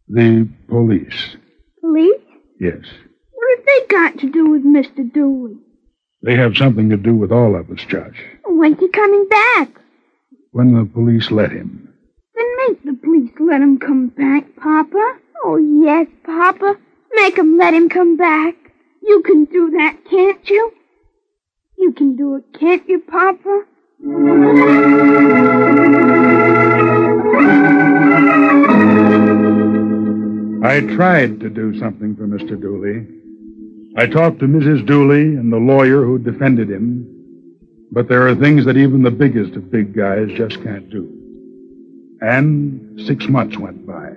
The 0.09 0.49
police. 0.69 1.37
Police? 1.81 2.21
Yes. 2.59 2.85
What 3.33 3.59
have 3.59 3.67
they 3.67 3.87
got 3.89 4.19
to 4.21 4.31
do 4.31 4.51
with 4.51 4.65
Mr. 4.65 5.13
Dooley? 5.13 5.57
They 6.23 6.37
have 6.37 6.57
something 6.57 6.91
to 6.91 6.97
do 6.97 7.15
with 7.15 7.33
all 7.33 7.57
of 7.57 7.71
us, 7.71 7.85
Josh. 7.87 8.21
When's 8.47 8.79
he 8.79 8.89
coming 8.89 9.27
back? 9.29 9.69
When 10.53 10.75
the 10.75 10.85
police 10.85 11.31
let 11.31 11.53
him. 11.53 11.93
Then 12.35 12.57
make 12.69 12.85
the 12.85 12.95
police 12.95 13.31
let 13.39 13.61
him 13.63 13.79
come 13.79 14.09
back, 14.09 14.45
Papa. 14.57 15.19
Oh, 15.43 15.57
yes, 15.57 16.07
Papa. 16.25 16.77
Make 17.15 17.39
him 17.39 17.57
let 17.57 17.75
him 17.75 17.89
come 17.89 18.17
back. 18.17 18.55
You 19.03 19.23
can 19.23 19.47
do 19.47 19.71
that, 19.71 19.97
can't 20.09 20.49
you? 20.49 20.73
You 21.79 21.93
can 21.93 22.15
do 22.15 22.37
it, 22.37 22.45
can't 22.59 22.87
you, 22.89 23.01
Papa? 23.01 23.65
I 30.63 30.81
tried 30.95 31.41
to 31.41 31.49
do 31.49 31.79
something 31.79 32.15
for 32.17 32.27
Mr. 32.27 32.61
Dooley. 32.61 33.07
I 33.97 34.07
talked 34.07 34.41
to 34.41 34.47
Mrs. 34.47 34.87
Dooley 34.87 35.23
and 35.23 35.53
the 35.53 35.57
lawyer 35.57 36.05
who 36.05 36.19
defended 36.19 36.71
him, 36.71 37.07
but 37.91 38.09
there 38.09 38.29
are 38.29 38.35
things 38.35 38.67
that 38.67 38.77
even 38.77 39.03
the 39.03 39.11
biggest 39.11 39.57
of 39.57 39.71
big 39.71 39.97
guys 39.97 40.29
just 40.37 40.63
can't 40.63 40.89
do. 40.91 41.09
And 42.21 43.01
six 43.07 43.27
months 43.27 43.59
went 43.59 43.87
by. 43.87 44.10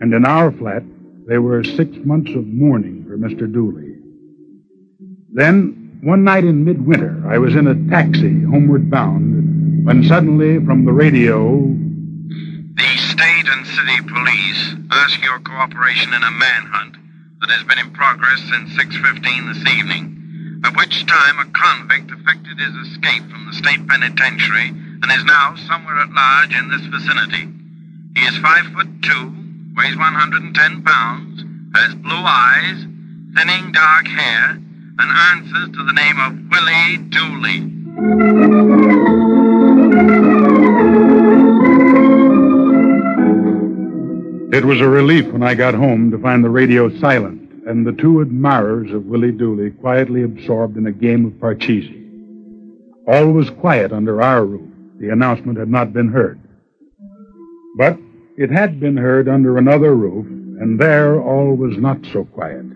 And 0.00 0.12
in 0.12 0.24
our 0.24 0.52
flat, 0.52 0.82
there 1.26 1.42
were 1.42 1.64
six 1.64 1.90
months 2.04 2.30
of 2.34 2.46
mourning 2.46 3.04
for 3.04 3.16
Mr. 3.16 3.50
Dooley. 3.50 3.96
Then, 5.32 6.00
one 6.02 6.24
night 6.24 6.44
in 6.44 6.64
midwinter, 6.64 7.22
I 7.26 7.38
was 7.38 7.54
in 7.56 7.66
a 7.66 7.90
taxi 7.90 8.42
homeward 8.42 8.90
bound 8.90 9.86
when 9.86 10.04
suddenly 10.04 10.64
from 10.64 10.84
the 10.84 10.92
radio, 10.92 11.60
The 12.74 12.96
state 12.96 13.46
and 13.48 13.66
city 13.66 14.00
police 14.08 14.74
ask 14.90 15.22
your 15.22 15.38
cooperation 15.40 16.12
in 16.12 16.22
a 16.22 16.30
manhunt 16.30 16.96
that 17.40 17.50
has 17.50 17.64
been 17.64 17.78
in 17.78 17.92
progress 17.92 18.40
since 18.48 18.72
6.15 18.72 19.52
this 19.52 19.74
evening, 19.74 20.60
at 20.64 20.76
which 20.76 21.04
time 21.06 21.38
a 21.38 21.44
convict 21.52 22.10
effected 22.10 22.58
his 22.58 22.74
escape 22.88 23.28
from 23.30 23.46
the 23.46 23.52
state 23.52 23.86
penitentiary 23.86 24.68
and 24.68 25.12
is 25.12 25.24
now 25.24 25.54
somewhere 25.68 26.00
at 26.00 26.12
large 26.12 26.54
in 26.54 26.70
this 26.70 26.86
vicinity. 26.88 27.48
He 28.16 28.22
is 28.24 28.38
five 28.38 28.64
foot 28.72 28.88
two, 29.02 29.43
weighs 29.76 29.96
110 29.96 30.82
pounds, 30.82 31.44
has 31.74 31.94
blue 31.96 32.24
eyes, 32.24 32.86
thinning 33.34 33.72
dark 33.72 34.06
hair, 34.06 34.50
and 34.50 35.10
answers 35.32 35.70
to 35.76 35.84
the 35.84 35.92
name 35.92 36.18
of 36.20 36.32
Willie 36.50 36.98
Dooley. 37.10 37.70
It 44.56 44.64
was 44.64 44.80
a 44.80 44.88
relief 44.88 45.26
when 45.32 45.42
I 45.42 45.54
got 45.54 45.74
home 45.74 46.12
to 46.12 46.18
find 46.18 46.44
the 46.44 46.50
radio 46.50 46.88
silent 47.00 47.66
and 47.66 47.84
the 47.84 47.92
two 47.92 48.20
admirers 48.20 48.92
of 48.92 49.06
Willie 49.06 49.32
Dooley 49.32 49.70
quietly 49.70 50.22
absorbed 50.22 50.76
in 50.76 50.86
a 50.86 50.92
game 50.92 51.26
of 51.26 51.32
parcheesi. 51.32 52.00
All 53.08 53.32
was 53.32 53.50
quiet 53.50 53.92
under 53.92 54.22
our 54.22 54.44
roof. 54.44 54.70
The 55.00 55.08
announcement 55.10 55.58
had 55.58 55.68
not 55.68 55.92
been 55.92 56.08
heard. 56.08 56.38
But 57.76 57.98
it 58.36 58.50
had 58.50 58.80
been 58.80 58.96
heard 58.96 59.28
under 59.28 59.56
another 59.58 59.94
roof, 59.94 60.26
and 60.26 60.78
there 60.80 61.20
all 61.20 61.54
was 61.54 61.76
not 61.76 61.98
so 62.12 62.24
quiet. 62.24 62.66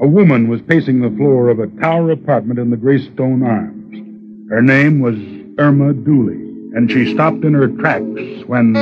A 0.00 0.06
woman 0.06 0.48
was 0.48 0.60
pacing 0.62 1.00
the 1.00 1.16
floor 1.16 1.48
of 1.48 1.58
a 1.58 1.66
tower 1.80 2.10
apartment 2.12 2.58
in 2.58 2.70
the 2.70 2.76
Greystone 2.76 3.42
Arms. 3.42 4.48
Her 4.50 4.62
name 4.62 5.00
was 5.00 5.16
Irma 5.58 5.92
Dooley, 5.92 6.36
and 6.74 6.90
she 6.90 7.12
stopped 7.12 7.44
in 7.44 7.54
her 7.54 7.68
tracks 7.68 8.02
when. 8.46 8.76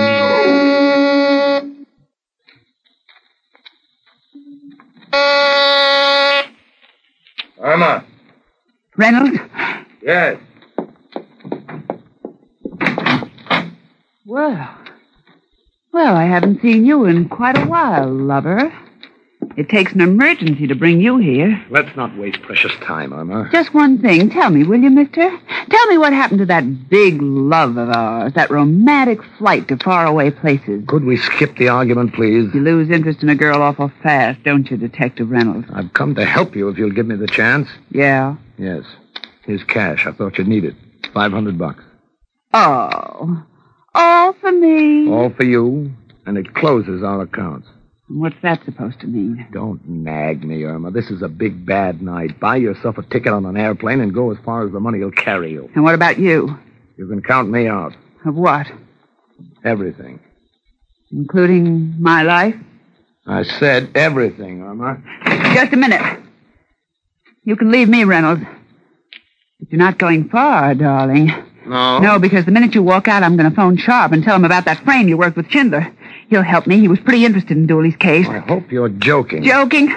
Irma. 7.59 8.05
Reynolds? 8.97 9.39
Yes. 10.03 10.39
Well. 14.25 14.86
Well, 15.97 16.15
I 16.15 16.25
haven't 16.25 16.61
seen 16.61 16.85
you 16.85 17.07
in 17.07 17.27
quite 17.27 17.57
a 17.57 17.65
while, 17.65 18.13
lover. 18.13 18.71
It 19.57 19.71
takes 19.71 19.95
an 19.95 20.03
emergency 20.03 20.67
to 20.67 20.75
bring 20.75 21.01
you 21.01 21.17
here. 21.17 21.65
Let's 21.71 21.97
not 21.97 22.15
waste 22.19 22.43
precious 22.43 22.75
time, 22.83 23.15
Irma. 23.15 23.49
Just 23.51 23.73
one 23.73 23.97
thing. 24.03 24.29
Tell 24.29 24.51
me, 24.51 24.63
will 24.63 24.79
you, 24.79 24.91
mister? 24.91 25.31
Tell 25.71 25.87
me 25.87 25.97
what 25.97 26.13
happened 26.13 26.41
to 26.41 26.47
that 26.47 26.91
big 26.91 27.23
love 27.23 27.79
of 27.79 27.89
ours, 27.89 28.35
that 28.35 28.51
romantic 28.51 29.21
flight 29.39 29.69
to 29.69 29.79
faraway 29.79 30.31
places. 30.31 30.85
Could 30.87 31.05
we 31.05 31.17
skip 31.17 31.57
the 31.57 31.69
argument, 31.69 32.13
please? 32.13 32.53
You 32.53 32.61
lose 32.61 32.91
interest 32.91 33.23
in 33.23 33.31
a 33.31 33.35
girl 33.35 33.63
awful 33.63 33.91
fast, 34.03 34.43
don't 34.43 34.71
you, 34.71 34.77
Detective 34.77 35.31
Reynolds? 35.31 35.67
I've 35.73 35.95
come 35.95 36.15
to 36.17 36.27
help 36.27 36.55
you 36.55 36.69
if 36.69 36.77
you'll 36.77 36.93
give 36.93 37.07
me 37.07 37.17
the 37.17 37.27
chance. 37.27 37.71
Yeah. 37.91 38.37
Yes. 38.59 38.85
Here's 39.47 39.65
cash. 39.65 40.07
I 40.07 40.13
thought 40.13 40.37
you'd 40.37 40.47
need 40.47 40.67
it. 40.67 40.75
Five 41.15 41.33
hundred 41.33 41.57
bucks. 41.57 41.83
Oh. 42.53 43.43
All 43.99 44.35
for 44.35 44.53
me. 44.53 45.11
All 45.11 45.31
for 45.31 45.45
you, 45.45 45.91
and 46.27 46.37
it 46.37 46.53
closes 46.55 47.03
our 47.03 47.23
accounts. 47.23 47.67
What's 48.09 48.37
that 48.43 48.63
supposed 48.65 49.01
to 49.01 49.07
mean? 49.07 49.49
Don't 49.53 49.81
nag 49.89 50.45
me, 50.45 50.65
Irma. 50.65 50.91
This 50.91 51.11
is 51.11 51.23
a 51.23 51.29
big 51.29 51.65
bad 51.65 52.03
night. 52.03 52.39
Buy 52.39 52.57
yourself 52.57 52.99
a 52.99 53.03
ticket 53.03 53.33
on 53.33 53.47
an 53.47 53.57
airplane 53.57 54.01
and 54.01 54.13
go 54.13 54.31
as 54.31 54.37
far 54.45 54.67
as 54.67 54.73
the 54.73 54.81
money 54.81 54.99
will 54.99 55.11
carry 55.11 55.51
you. 55.51 55.71
And 55.75 55.83
what 55.83 55.95
about 55.95 56.19
you? 56.19 56.57
You 56.99 57.09
can 57.09 57.23
count 57.23 57.49
me 57.51 57.69
out. 57.69 57.97
Of 58.27 58.35
what? 58.35 58.67
Everything. 59.65 60.21
Including 61.11 61.97
my 61.99 62.23
life? 62.23 62.55
I 63.27 63.45
said 63.45 63.91
everything, 63.95 64.63
Irma. 64.63 65.03
Just 65.55 65.73
a 65.73 65.77
minute. 65.77 66.21
You 67.45 67.57
can 67.57 67.73
leave 67.73 67.89
me, 67.89 68.05
Reynolds. 68.05 68.43
But 69.59 69.71
you're 69.71 69.79
not 69.79 69.99
going 69.99 70.29
far, 70.29 70.75
darling. 70.75 71.33
No? 71.67 71.99
No, 71.99 72.19
because 72.19 72.45
the 72.45 72.53
minute 72.53 72.75
you 72.75 72.83
walk 72.83 73.09
out, 73.09 73.23
I'm 73.23 73.37
going 73.37 73.49
to 73.51 73.55
phone 73.55 73.77
Sharp 73.77 74.13
and 74.13 74.23
tell 74.23 74.37
him 74.37 74.45
about 74.45 74.65
that 74.67 74.83
frame 74.85 75.09
you 75.09 75.17
worked 75.17 75.37
with 75.37 75.51
Schindler. 75.51 75.93
He'll 76.29 76.43
help 76.43 76.67
me. 76.67 76.79
He 76.81 76.89
was 76.89 76.99
pretty 77.01 77.25
interested 77.25 77.57
in 77.57 77.67
Dooley's 77.67 77.97
case. 77.97 78.27
I 78.29 78.39
hope 78.39 78.71
you're 78.71 78.89
joking. 78.89 79.43
Joking? 79.45 79.89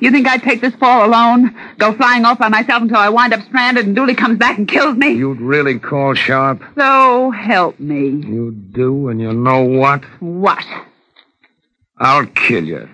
You 0.00 0.10
think 0.10 0.26
I'd 0.28 0.42
take 0.42 0.60
this 0.60 0.74
fall 0.76 1.06
alone? 1.06 1.56
Go 1.78 1.92
flying 1.94 2.24
off 2.24 2.38
by 2.38 2.48
myself 2.48 2.82
until 2.82 2.98
I 2.98 3.08
wind 3.08 3.32
up 3.32 3.42
stranded 3.46 3.86
and 3.86 3.96
Dooley 3.96 4.14
comes 4.14 4.38
back 4.38 4.58
and 4.58 4.68
kills 4.68 4.96
me? 4.96 5.12
You'd 5.12 5.40
really 5.40 5.78
call 5.78 6.14
Sharp? 6.14 6.62
So 6.76 7.30
help 7.30 7.78
me. 7.80 8.08
You 8.08 8.52
do, 8.52 9.08
and 9.08 9.20
you 9.20 9.32
know 9.32 9.62
what? 9.64 10.04
What? 10.20 10.64
I'll 11.98 12.26
kill 12.26 12.64
you. 12.64 12.88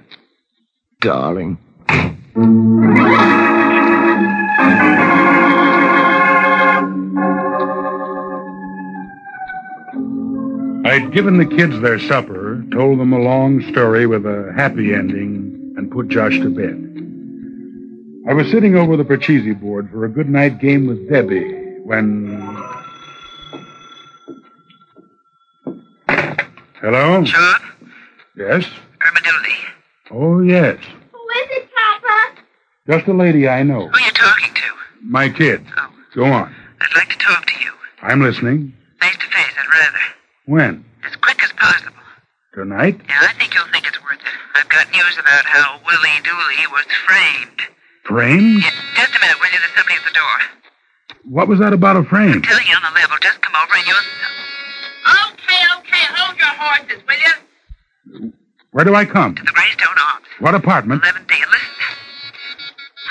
Darling. 1.01 1.59
I'd 10.99 11.13
given 11.13 11.39
the 11.39 11.47
kids 11.47 11.81
their 11.81 12.01
supper, 12.01 12.61
told 12.73 12.99
them 12.99 13.13
a 13.13 13.21
long 13.21 13.63
story 13.71 14.05
with 14.09 14.27
a 14.27 14.53
happy 14.57 14.93
ending, 14.93 15.75
and 15.77 15.89
put 15.93 16.09
Josh 16.09 16.37
to 16.41 16.51
bed. 16.51 16.75
I 18.29 18.35
was 18.35 18.51
sitting 18.51 18.75
over 18.75 18.97
the 18.97 19.05
Pachisi 19.05 19.55
board 19.61 19.89
for 19.93 20.05
a 20.05 20.09
good 20.09 20.29
night 20.29 20.59
game 20.59 20.89
with 20.89 21.09
Debbie 21.09 21.53
when. 21.85 22.27
Hello? 26.81 27.25
Sean? 27.25 27.61
Yes? 28.37 28.67
Irma 29.01 29.21
Oh, 30.11 30.41
yes. 30.41 30.79
Who 31.13 31.29
is 31.29 31.49
it, 31.51 31.69
Papa? 31.77 32.41
Just 32.91 33.07
a 33.07 33.13
lady 33.13 33.49
I 33.49 33.63
know. 33.63 33.87
Who 33.87 33.95
are 33.95 34.01
you 34.01 34.11
talking 34.11 34.53
to? 34.53 34.63
My 35.05 35.29
kid. 35.29 35.65
Oh. 35.77 35.91
Go 36.17 36.25
on. 36.25 36.53
I'd 36.81 36.97
like 36.97 37.11
to 37.11 37.19
talk 37.19 37.47
to 37.47 37.61
you. 37.61 37.71
I'm 38.03 38.21
listening. 38.21 38.73
Face 39.01 39.17
to 39.17 39.27
face, 39.27 39.55
I'd 39.57 39.79
rather. 39.81 40.18
When? 40.49 40.81
As 41.05 41.15
quick 41.21 41.37
as 41.45 41.53
possible. 41.53 41.93
Tonight? 42.55 42.97
Yeah, 43.05 43.21
I 43.21 43.37
think 43.37 43.53
you'll 43.53 43.69
think 43.69 43.87
it's 43.87 44.01
worth 44.01 44.17
it. 44.17 44.37
I've 44.57 44.69
got 44.73 44.89
news 44.91 45.17
about 45.21 45.45
how 45.45 45.77
Willie 45.85 46.21
Dooley 46.25 46.65
was 46.73 46.89
framed. 47.05 47.61
Framed? 48.09 48.65
Yeah, 48.65 48.73
just 48.97 49.13
a 49.13 49.21
minute, 49.21 49.37
will 49.45 49.53
you? 49.53 49.61
There's 49.61 49.77
somebody 49.77 50.01
at 50.01 50.09
the 50.09 50.17
door. 50.17 50.37
What 51.29 51.49
was 51.53 51.61
that 51.61 51.75
about 51.77 52.01
a 52.01 52.03
frame? 52.03 52.41
Tell 52.41 52.65
you 52.65 52.75
on 52.81 52.81
the 52.81 52.97
level. 52.99 53.21
Just 53.21 53.43
come 53.45 53.53
over 53.61 53.77
and 53.77 53.85
you'll... 53.85 54.09
Okay, 55.37 55.63
okay. 55.85 56.05
Hold 56.17 56.41
your 56.41 56.55
horses, 56.57 57.01
will 57.05 57.21
you? 57.21 58.33
Where 58.73 58.87
do 58.89 58.95
I 58.95 59.05
come? 59.05 59.35
To 59.37 59.43
the 59.45 59.53
Greystone 59.53 60.01
Arms. 60.01 60.25
What 60.41 60.55
apartment? 60.55 61.03
11D. 61.05 61.29
Listen. 61.29 61.77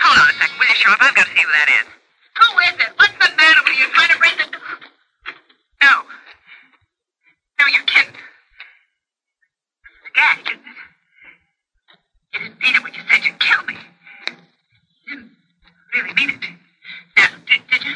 Hold 0.02 0.26
on 0.26 0.30
a 0.30 0.34
second, 0.42 0.58
will 0.58 0.74
you, 0.74 0.78
Sheriff? 0.82 0.98
I've 1.06 1.14
got 1.14 1.30
to 1.30 1.34
see 1.38 1.46
who 1.46 1.54
that 1.54 1.70
is. 1.70 1.86
Who 2.42 2.48
is 2.66 2.76
it? 2.82 2.92
What's 2.98 3.14
the 3.14 3.30
matter 3.38 3.62
with 3.62 3.78
you? 3.78 3.86
You 3.86 3.94
trying 3.94 4.10
to 4.10 4.18
break 4.18 4.36
the... 4.42 4.48
No. 5.86 6.17
You 7.68 7.74
isn't 7.74 7.90
it? 10.48 10.60
You 12.34 12.40
didn't 12.40 12.60
mean 12.62 12.76
it 12.76 12.84
when 12.84 12.94
you 12.94 13.02
said 13.10 13.26
you'd 13.26 13.40
kill 13.40 13.64
me. 13.66 13.76
You 15.08 15.16
didn't 15.16 15.32
really 15.94 16.14
mean 16.14 16.30
it. 16.30 16.40
Now, 17.18 17.28
did, 17.46 17.62
did 17.70 17.84
you... 17.84 17.96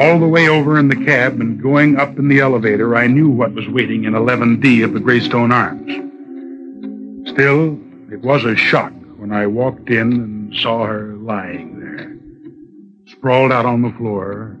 All 0.00 0.18
the 0.18 0.26
way 0.26 0.48
over 0.48 0.78
in 0.80 0.88
the 0.88 0.96
cab 0.96 1.40
and 1.40 1.62
going 1.62 1.96
up 1.96 2.18
in 2.18 2.26
the 2.28 2.40
elevator, 2.40 2.96
I 2.96 3.06
knew 3.06 3.28
what 3.28 3.52
was 3.52 3.68
waiting 3.68 4.02
in 4.04 4.14
11D 4.14 4.82
of 4.82 4.94
the 4.94 5.00
Greystone 5.00 5.52
Arms. 5.52 5.92
Still, 7.30 7.78
it 8.10 8.20
was 8.22 8.44
a 8.44 8.56
shock 8.56 8.92
I 9.32 9.46
walked 9.46 9.90
in 9.90 10.12
and 10.12 10.56
saw 10.56 10.86
her 10.86 11.14
lying 11.14 11.80
there, 11.80 12.16
sprawled 13.12 13.52
out 13.52 13.66
on 13.66 13.82
the 13.82 13.92
floor, 13.92 14.58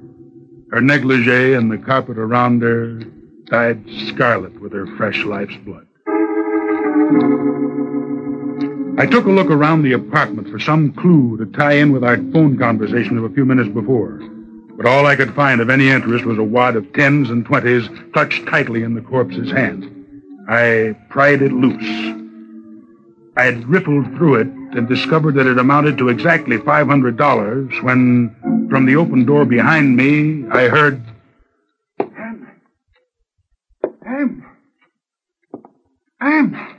her 0.70 0.80
negligee 0.80 1.54
and 1.54 1.70
the 1.70 1.78
carpet 1.78 2.18
around 2.18 2.62
her 2.62 3.00
dyed 3.46 3.84
scarlet 4.06 4.60
with 4.60 4.72
her 4.72 4.86
fresh 4.96 5.24
life's 5.24 5.56
blood. 5.64 5.86
I 8.98 9.06
took 9.06 9.24
a 9.24 9.30
look 9.30 9.50
around 9.50 9.82
the 9.82 9.94
apartment 9.94 10.48
for 10.48 10.58
some 10.58 10.92
clue 10.92 11.36
to 11.38 11.46
tie 11.46 11.72
in 11.72 11.90
with 11.90 12.04
our 12.04 12.16
phone 12.16 12.58
conversation 12.58 13.18
of 13.18 13.24
a 13.24 13.30
few 13.30 13.44
minutes 13.44 13.70
before. 13.70 14.20
But 14.76 14.86
all 14.86 15.06
I 15.06 15.16
could 15.16 15.34
find 15.34 15.60
of 15.60 15.70
any 15.70 15.88
interest 15.88 16.24
was 16.24 16.38
a 16.38 16.44
wad 16.44 16.76
of 16.76 16.92
tens 16.92 17.30
and 17.30 17.44
twenties 17.44 17.88
clutched 18.12 18.46
tightly 18.46 18.82
in 18.82 18.94
the 18.94 19.00
corpse's 19.00 19.50
hand. 19.50 19.90
I 20.48 20.96
pried 21.08 21.42
it 21.42 21.52
loose. 21.52 22.19
I 23.40 23.44
had 23.44 23.66
rippled 23.66 24.04
through 24.18 24.34
it 24.34 24.48
and 24.48 24.86
discovered 24.86 25.34
that 25.36 25.46
it 25.46 25.56
amounted 25.56 25.96
to 25.96 26.10
exactly 26.10 26.58
$500 26.58 27.82
when, 27.82 28.68
from 28.68 28.84
the 28.84 28.96
open 28.96 29.24
door 29.24 29.46
behind 29.46 29.96
me, 29.96 30.46
I 30.50 30.68
heard. 30.68 31.02
Em! 31.98 32.52
Em! 34.06 34.44
Em! 36.20 36.76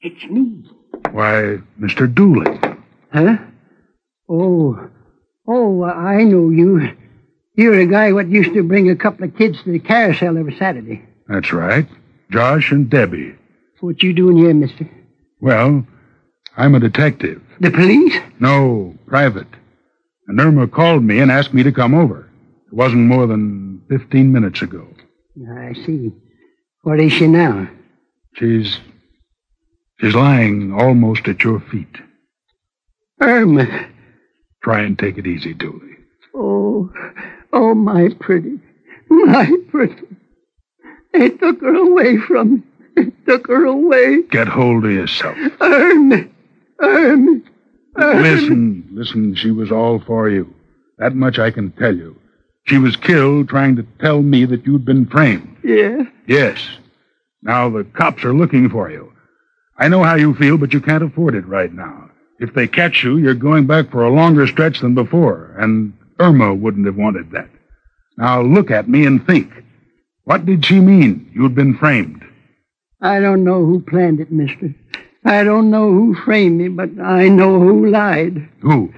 It's 0.00 0.24
me. 0.24 0.64
Why, 1.10 1.58
Mr. 1.78 2.12
Dooley. 2.12 2.58
Huh? 3.12 3.36
Oh, 4.30 4.88
oh, 5.46 5.84
I 5.84 6.24
know 6.24 6.48
you. 6.48 6.96
You're 7.56 7.76
the 7.76 7.92
guy 7.92 8.10
what 8.12 8.28
used 8.28 8.54
to 8.54 8.62
bring 8.62 8.88
a 8.88 8.96
couple 8.96 9.26
of 9.26 9.36
kids 9.36 9.62
to 9.64 9.72
the 9.72 9.80
carousel 9.80 10.38
every 10.38 10.56
Saturday. 10.56 11.04
That's 11.28 11.52
right. 11.52 11.86
Josh 12.30 12.72
and 12.72 12.88
Debbie. 12.88 13.34
What 13.80 14.02
you 14.02 14.14
doing 14.14 14.38
here, 14.38 14.54
mister? 14.54 14.88
Well, 15.42 15.84
I'm 16.56 16.76
a 16.76 16.80
detective. 16.80 17.42
The 17.58 17.72
police? 17.72 18.16
No, 18.38 18.96
private. 19.08 19.48
And 20.28 20.40
Irma 20.40 20.68
called 20.68 21.02
me 21.02 21.18
and 21.18 21.32
asked 21.32 21.52
me 21.52 21.64
to 21.64 21.72
come 21.72 21.94
over. 21.94 22.30
It 22.68 22.72
wasn't 22.72 23.08
more 23.08 23.26
than 23.26 23.82
15 23.90 24.32
minutes 24.32 24.62
ago. 24.62 24.86
I 25.58 25.72
see. 25.84 26.12
What 26.82 27.00
is 27.00 27.12
she 27.12 27.26
now? 27.26 27.68
She's. 28.36 28.78
She's 30.00 30.14
lying 30.14 30.72
almost 30.72 31.26
at 31.26 31.42
your 31.42 31.58
feet. 31.58 31.96
Irma. 33.20 33.88
Try 34.62 34.82
and 34.82 34.96
take 34.96 35.18
it 35.18 35.26
easy, 35.26 35.54
Dooley. 35.54 35.96
Oh, 36.36 36.88
oh, 37.52 37.74
my 37.74 38.10
pretty. 38.20 38.60
My 39.10 39.50
pretty. 39.70 40.06
They 41.12 41.30
took 41.30 41.60
her 41.60 41.74
away 41.74 42.18
from 42.18 42.54
me. 42.54 42.62
They 42.96 43.04
took 43.26 43.46
her 43.48 43.64
away. 43.64 44.22
Get 44.30 44.48
hold 44.48 44.84
of 44.84 44.90
yourself. 44.90 45.36
Ernie. 45.60 46.30
Ernie. 46.80 47.42
Irma. 47.96 48.20
Listen, 48.22 48.88
listen, 48.92 49.34
she 49.34 49.50
was 49.50 49.70
all 49.70 50.00
for 50.00 50.28
you. 50.30 50.54
That 50.98 51.14
much 51.14 51.38
I 51.38 51.50
can 51.50 51.72
tell 51.72 51.94
you. 51.94 52.16
She 52.66 52.78
was 52.78 52.96
killed 52.96 53.48
trying 53.48 53.76
to 53.76 53.86
tell 54.00 54.22
me 54.22 54.44
that 54.46 54.64
you'd 54.64 54.84
been 54.84 55.06
framed. 55.06 55.56
Yeah. 55.64 56.04
Yes. 56.26 56.64
Now 57.42 57.68
the 57.68 57.84
cops 57.84 58.24
are 58.24 58.34
looking 58.34 58.70
for 58.70 58.90
you. 58.90 59.12
I 59.78 59.88
know 59.88 60.02
how 60.02 60.14
you 60.14 60.34
feel, 60.34 60.58
but 60.58 60.72
you 60.72 60.80
can't 60.80 61.02
afford 61.02 61.34
it 61.34 61.46
right 61.46 61.72
now. 61.72 62.10
If 62.38 62.54
they 62.54 62.68
catch 62.68 63.02
you, 63.02 63.18
you're 63.18 63.34
going 63.34 63.66
back 63.66 63.90
for 63.90 64.04
a 64.04 64.10
longer 64.12 64.46
stretch 64.46 64.80
than 64.80 64.94
before, 64.94 65.54
and 65.58 65.92
Irma 66.18 66.54
wouldn't 66.54 66.86
have 66.86 66.96
wanted 66.96 67.30
that. 67.32 67.48
Now 68.16 68.42
look 68.42 68.70
at 68.70 68.88
me 68.88 69.06
and 69.06 69.24
think. 69.26 69.52
What 70.24 70.46
did 70.46 70.64
she 70.64 70.78
mean 70.78 71.30
you'd 71.34 71.54
been 71.54 71.76
framed? 71.76 72.24
I 73.02 73.18
don't 73.18 73.42
know 73.42 73.64
who 73.66 73.80
planned 73.80 74.20
it, 74.20 74.30
mister. 74.30 74.74
I 75.24 75.44
don't 75.44 75.70
know 75.70 75.90
who 75.90 76.14
framed 76.24 76.58
me, 76.58 76.68
but 76.68 76.90
I 77.00 77.28
know 77.28 77.58
who 77.58 77.90
lied. 77.90 78.48
Who? 78.60 78.92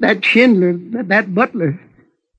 That 0.00 0.24
Schindler, 0.24 0.74
that, 0.92 1.08
that 1.08 1.34
butler. 1.34 1.80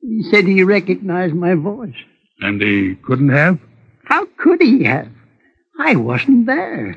He 0.01 0.23
said 0.32 0.45
he 0.45 0.63
recognized 0.63 1.36
my 1.36 1.55
voice. 1.55 1.95
And 2.39 2.62
he 2.62 2.95
couldn't 2.95 3.29
have? 3.29 3.60
How 4.05 4.25
could 4.38 4.62
he 4.62 4.86
have? 4.86 5.10
I 5.79 5.95
wasn't 5.97 6.45
there. 6.45 6.95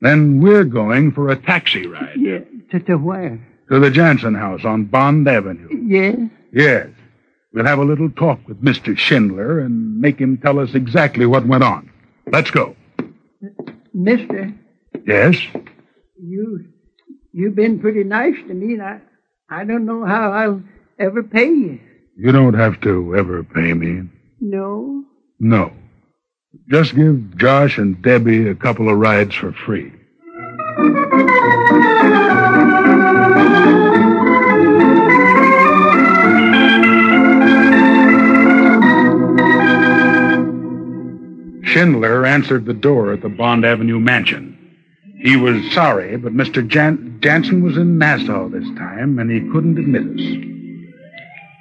Then 0.00 0.40
we're 0.40 0.64
going 0.64 1.12
for 1.12 1.28
a 1.30 1.36
taxi 1.36 1.86
ride. 1.86 2.16
Yeah, 2.16 2.40
to, 2.70 2.80
to 2.80 2.96
where? 2.96 3.44
To 3.70 3.80
the 3.80 3.90
Jansen 3.90 4.34
house 4.34 4.64
on 4.64 4.84
Bond 4.84 5.26
Avenue. 5.28 5.68
Yes? 5.84 6.16
Yes. 6.52 6.88
We'll 7.52 7.64
have 7.66 7.78
a 7.78 7.84
little 7.84 8.10
talk 8.10 8.40
with 8.46 8.62
Mr. 8.62 8.96
Schindler 8.96 9.60
and 9.60 10.00
make 10.00 10.18
him 10.18 10.38
tell 10.38 10.58
us 10.58 10.74
exactly 10.74 11.26
what 11.26 11.46
went 11.46 11.64
on. 11.64 11.90
Let's 12.30 12.50
go. 12.50 12.76
Mister, 13.92 14.52
Yes? 15.06 15.36
you, 16.20 16.66
you've 17.32 17.54
been 17.54 17.78
pretty 17.80 18.04
nice 18.04 18.36
to 18.48 18.54
me, 18.54 18.74
and 18.74 18.82
I, 18.82 19.00
I 19.50 19.64
don't 19.64 19.86
know 19.86 20.04
how 20.04 20.32
I'll 20.32 20.62
ever 20.98 21.22
pay 21.22 21.46
you. 21.48 21.80
You 22.16 22.32
don't 22.32 22.54
have 22.54 22.80
to 22.82 23.16
ever 23.16 23.42
pay 23.44 23.74
me. 23.74 24.08
No? 24.40 25.04
No. 25.40 25.72
Just 26.70 26.94
give 26.94 27.36
Josh 27.36 27.78
and 27.78 28.00
Debbie 28.02 28.48
a 28.48 28.54
couple 28.54 28.88
of 28.88 28.96
rides 28.98 29.34
for 29.34 29.52
free. 29.52 29.92
Schindler 41.74 42.24
answered 42.24 42.66
the 42.66 42.72
door 42.72 43.12
at 43.12 43.20
the 43.20 43.28
Bond 43.28 43.64
Avenue 43.64 43.98
mansion. 43.98 44.56
He 45.18 45.34
was 45.34 45.72
sorry, 45.72 46.16
but 46.16 46.32
Mr. 46.32 46.64
Jan- 46.64 47.18
Jansen 47.20 47.64
was 47.64 47.76
in 47.76 47.98
Nassau 47.98 48.48
this 48.48 48.68
time, 48.78 49.18
and 49.18 49.28
he 49.28 49.40
couldn't 49.50 49.76
admit 49.76 50.02
us. 50.02 50.46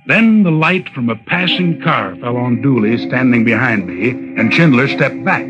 Then 0.05 0.43
the 0.43 0.51
light 0.51 0.87
from 0.89 1.09
a 1.09 1.15
passing 1.15 1.81
car 1.81 2.15
fell 2.17 2.37
on 2.37 2.61
Dooley 2.61 2.99
standing 3.07 3.43
behind 3.43 3.87
me, 3.87 4.09
and 4.11 4.53
Schindler 4.53 4.87
stepped 4.87 5.25
back, 5.25 5.47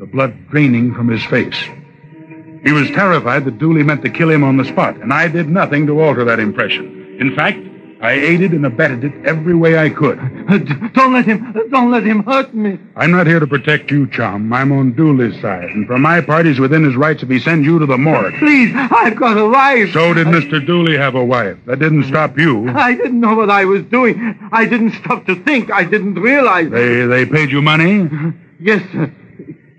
the 0.00 0.06
blood 0.06 0.34
draining 0.48 0.92
from 0.92 1.06
his 1.06 1.24
face. 1.26 1.62
He 2.64 2.72
was 2.72 2.90
terrified 2.90 3.44
that 3.44 3.58
Dooley 3.58 3.84
meant 3.84 4.02
to 4.02 4.10
kill 4.10 4.30
him 4.30 4.42
on 4.42 4.56
the 4.56 4.64
spot, 4.64 4.96
and 4.96 5.12
I 5.12 5.28
did 5.28 5.48
nothing 5.48 5.86
to 5.86 6.00
alter 6.00 6.24
that 6.24 6.40
impression. 6.40 7.16
In 7.20 7.36
fact, 7.36 7.58
I 8.04 8.12
aided 8.12 8.52
and 8.52 8.66
abetted 8.66 9.02
it 9.04 9.12
every 9.24 9.54
way 9.54 9.78
I 9.78 9.88
could. 9.88 10.18
Don't 10.92 11.14
let 11.14 11.24
him, 11.24 11.52
don't 11.70 11.90
let 11.90 12.04
him 12.04 12.22
hurt 12.22 12.52
me. 12.54 12.78
I'm 12.96 13.10
not 13.10 13.26
here 13.26 13.40
to 13.40 13.46
protect 13.46 13.90
you, 13.90 14.06
chum. 14.08 14.52
I'm 14.52 14.72
on 14.72 14.92
Dooley's 14.92 15.40
side, 15.40 15.70
and 15.70 15.86
for 15.86 15.98
my 15.98 16.20
part, 16.20 16.44
he's 16.44 16.60
within 16.60 16.84
his 16.84 16.96
rights 16.96 17.22
if 17.22 17.30
he 17.30 17.40
sends 17.40 17.64
you 17.66 17.78
to 17.78 17.86
the 17.86 17.96
morgue. 17.96 18.34
Please, 18.38 18.72
I've 18.74 19.16
got 19.16 19.38
a 19.38 19.48
wife. 19.48 19.92
So 19.92 20.12
did 20.12 20.26
Mr. 20.26 20.64
Dooley 20.64 20.96
have 20.98 21.14
a 21.14 21.24
wife. 21.24 21.56
That 21.66 21.78
didn't 21.78 22.04
stop 22.04 22.38
you. 22.38 22.68
I 22.68 22.94
didn't 22.94 23.20
know 23.20 23.34
what 23.34 23.48
I 23.50 23.64
was 23.64 23.82
doing. 23.84 24.38
I 24.52 24.66
didn't 24.66 24.92
stop 25.02 25.24
to 25.26 25.34
think. 25.44 25.72
I 25.72 25.84
didn't 25.84 26.14
realize. 26.16 26.70
They 26.70 27.06
they 27.06 27.24
paid 27.24 27.50
you 27.50 27.62
money, 27.62 28.08
Yes, 28.60 28.82
sir. 28.92 29.10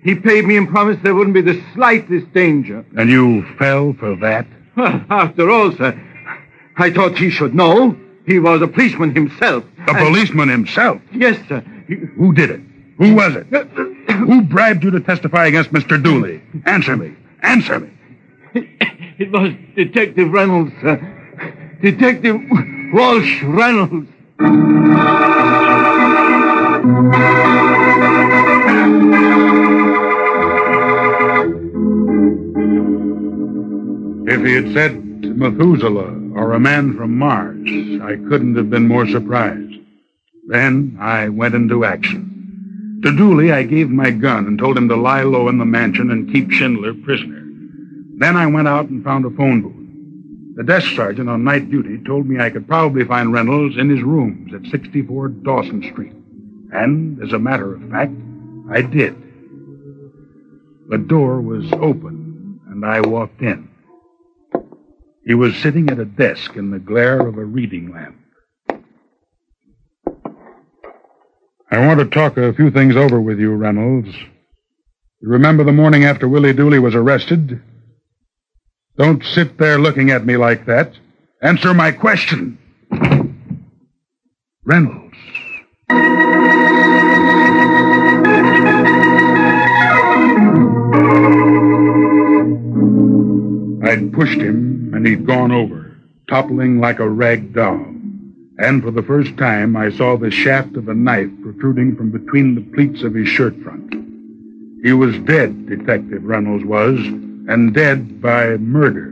He 0.04 0.16
paid 0.16 0.46
me 0.46 0.58
and 0.58 0.68
promised 0.70 1.02
there 1.04 1.16
wouldn't 1.16 1.34
be 1.34 1.42
the 1.42 1.62
slightest 1.74 2.32
danger. 2.34 2.84
and 2.98 3.10
you 3.10 3.44
fell 3.58 3.94
for 3.94 4.16
that. 4.18 4.46
Well, 4.76 5.02
after 5.10 5.50
all, 5.50 5.72
sir, 5.72 5.98
I 6.78 6.92
thought 6.92 7.18
he 7.18 7.30
should 7.30 7.56
know. 7.56 7.96
He 8.26 8.40
was 8.40 8.62
a 8.62 8.68
policeman 8.68 9.14
himself. 9.14 9.64
A 9.88 9.92
And- 9.92 9.98
policeman 10.00 10.50
himself. 10.50 11.00
Yes, 11.14 11.38
sir. 11.48 11.62
Who 12.18 12.34
did 12.34 12.50
it? 12.50 12.62
Who 12.98 13.14
was 13.14 13.36
it? 13.36 13.48
Uh, 13.54 13.66
uh, 13.78 14.14
who 14.14 14.42
bribed 14.42 14.84
you 14.84 14.92
to 14.92 15.00
testify 15.00 15.46
against 15.48 15.72
Mr. 15.72 16.02
Dooley? 16.02 16.42
Answer 16.66 16.96
me. 16.98 17.14
Answer 17.44 17.82
me. 17.82 17.90
It 19.18 19.32
was 19.32 19.52
Detective 19.76 20.32
Reynolds, 20.32 20.72
sir. 20.82 20.98
Detective 21.82 22.40
Walsh 22.94 23.44
Reynolds. 23.44 24.10
If 34.28 34.44
he 34.44 34.54
had 34.56 34.74
said 34.74 35.05
Methuselah 35.22 36.34
or 36.36 36.54
a 36.54 36.60
man 36.60 36.96
from 36.96 37.18
Mars, 37.18 37.68
I 38.02 38.16
couldn't 38.30 38.56
have 38.56 38.70
been 38.70 38.88
more 38.88 39.08
surprised. 39.08 39.76
Then 40.48 40.98
I 41.00 41.30
went 41.30 41.56
into 41.56 41.86
action. 41.86 43.00
To 43.04 43.16
Dooley, 43.16 43.52
I 43.52 43.64
gave 43.64 43.90
my 43.90 44.10
gun 44.10 44.48
and 44.48 44.58
told 44.58 44.78
him 44.78 44.90
to 44.90 44.96
lie 44.96 45.24
low 45.24 45.48
in 45.48 45.58
the 45.58 45.66
mansion 45.66 46.12
and 46.12 46.32
keep 46.32 46.52
Schindler 46.52 46.94
prisoner. 46.94 47.44
Then 48.18 48.38
I 48.38 48.48
went 48.48 48.68
out 48.68 48.90
and 48.90 49.04
found 49.04 49.26
a 49.26 49.30
phone 49.32 49.62
booth. 49.62 50.56
The 50.56 50.64
desk 50.64 50.96
sergeant 50.96 51.30
on 51.30 51.44
night 51.44 51.70
duty 51.70 52.00
told 52.06 52.28
me 52.28 52.40
I 52.40 52.50
could 52.50 52.68
probably 52.68 53.04
find 53.04 53.34
Reynolds 53.34 53.78
in 53.78 53.90
his 53.90 54.02
rooms 54.02 54.54
at 54.54 54.72
64 54.72 55.28
Dawson 55.30 55.84
Street. 55.92 56.14
And, 56.72 57.22
as 57.22 57.34
a 57.34 57.40
matter 57.40 57.76
of 57.76 57.90
fact, 57.92 58.14
I 58.72 58.82
did. 58.82 59.16
The 60.88 60.98
door 60.98 61.42
was 61.42 61.72
open, 61.74 62.60
and 62.70 62.86
I 62.86 63.02
walked 63.02 63.42
in. 63.42 63.70
He 65.26 65.34
was 65.34 65.56
sitting 65.58 65.90
at 65.90 66.00
a 66.00 66.06
desk 66.06 66.56
in 66.56 66.70
the 66.70 66.78
glare 66.78 67.20
of 67.20 67.38
a 67.38 67.46
reading 67.46 67.92
lamp. 67.92 68.18
I 71.72 71.86
want 71.86 72.00
to 72.00 72.06
talk 72.06 72.38
a 72.38 72.54
few 72.54 72.70
things 72.70 72.96
over 72.96 73.20
with 73.20 73.40
you, 73.40 73.52
Reynolds. 73.54 74.16
You 75.22 75.30
remember 75.30 75.64
the 75.64 75.72
morning 75.72 76.06
after 76.06 76.28
Willie 76.28 76.54
Dooley 76.54 76.78
was 76.78 76.94
arrested? 76.94 77.60
Don't 78.98 79.24
sit 79.24 79.58
there 79.58 79.80
looking 79.80 80.12
at 80.12 80.26
me 80.26 80.38
like 80.38 80.68
that. 80.68 80.94
Answer 81.42 81.74
my 81.74 81.92
question. 81.92 82.60
Reynolds. 84.64 85.18
I'd 93.84 94.14
pushed 94.14 94.40
him, 94.40 94.75
he'd 95.06 95.26
gone 95.26 95.52
over, 95.52 95.96
toppling 96.30 96.80
like 96.80 97.00
a 97.00 97.10
rag 97.10 97.54
doll. 97.54 97.86
And 98.58 98.82
for 98.82 98.92
the 98.92 99.04
first 99.04 99.38
time, 99.38 99.76
I 99.76 99.92
saw 99.92 100.18
the 100.18 100.32
shaft 100.32 100.76
of 100.76 100.88
a 100.88 100.94
knife 100.94 101.30
protruding 101.42 101.96
from 101.96 102.12
between 102.12 102.56
the 102.56 102.62
pleats 102.62 103.04
of 103.04 103.14
his 103.14 103.28
shirt 103.28 103.56
front. 103.62 103.94
He 104.84 104.94
was 104.94 105.18
dead, 105.20 105.68
Detective 105.68 106.24
Reynolds 106.24 106.64
was, 106.64 107.00
and 107.00 107.74
dead 107.74 108.22
by 108.22 108.58
murder. 108.58 109.12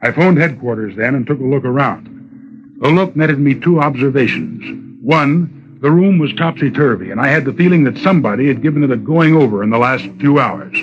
I 0.00 0.12
phoned 0.12 0.38
headquarters 0.38 0.96
then 0.96 1.14
and 1.14 1.26
took 1.26 1.40
a 1.40 1.44
look 1.44 1.64
around. 1.64 2.78
The 2.80 2.88
look 2.88 3.16
netted 3.16 3.38
me 3.38 3.54
two 3.54 3.80
observations. 3.80 5.00
One, 5.02 5.78
the 5.82 5.90
room 5.90 6.18
was 6.18 6.32
topsy-turvy, 6.34 7.10
and 7.10 7.20
I 7.20 7.28
had 7.28 7.44
the 7.44 7.52
feeling 7.52 7.84
that 7.84 7.98
somebody 7.98 8.48
had 8.48 8.62
given 8.62 8.84
it 8.84 8.90
a 8.90 8.96
going 8.96 9.36
over 9.36 9.62
in 9.62 9.70
the 9.70 9.78
last 9.78 10.04
few 10.18 10.38
hours. 10.38 10.76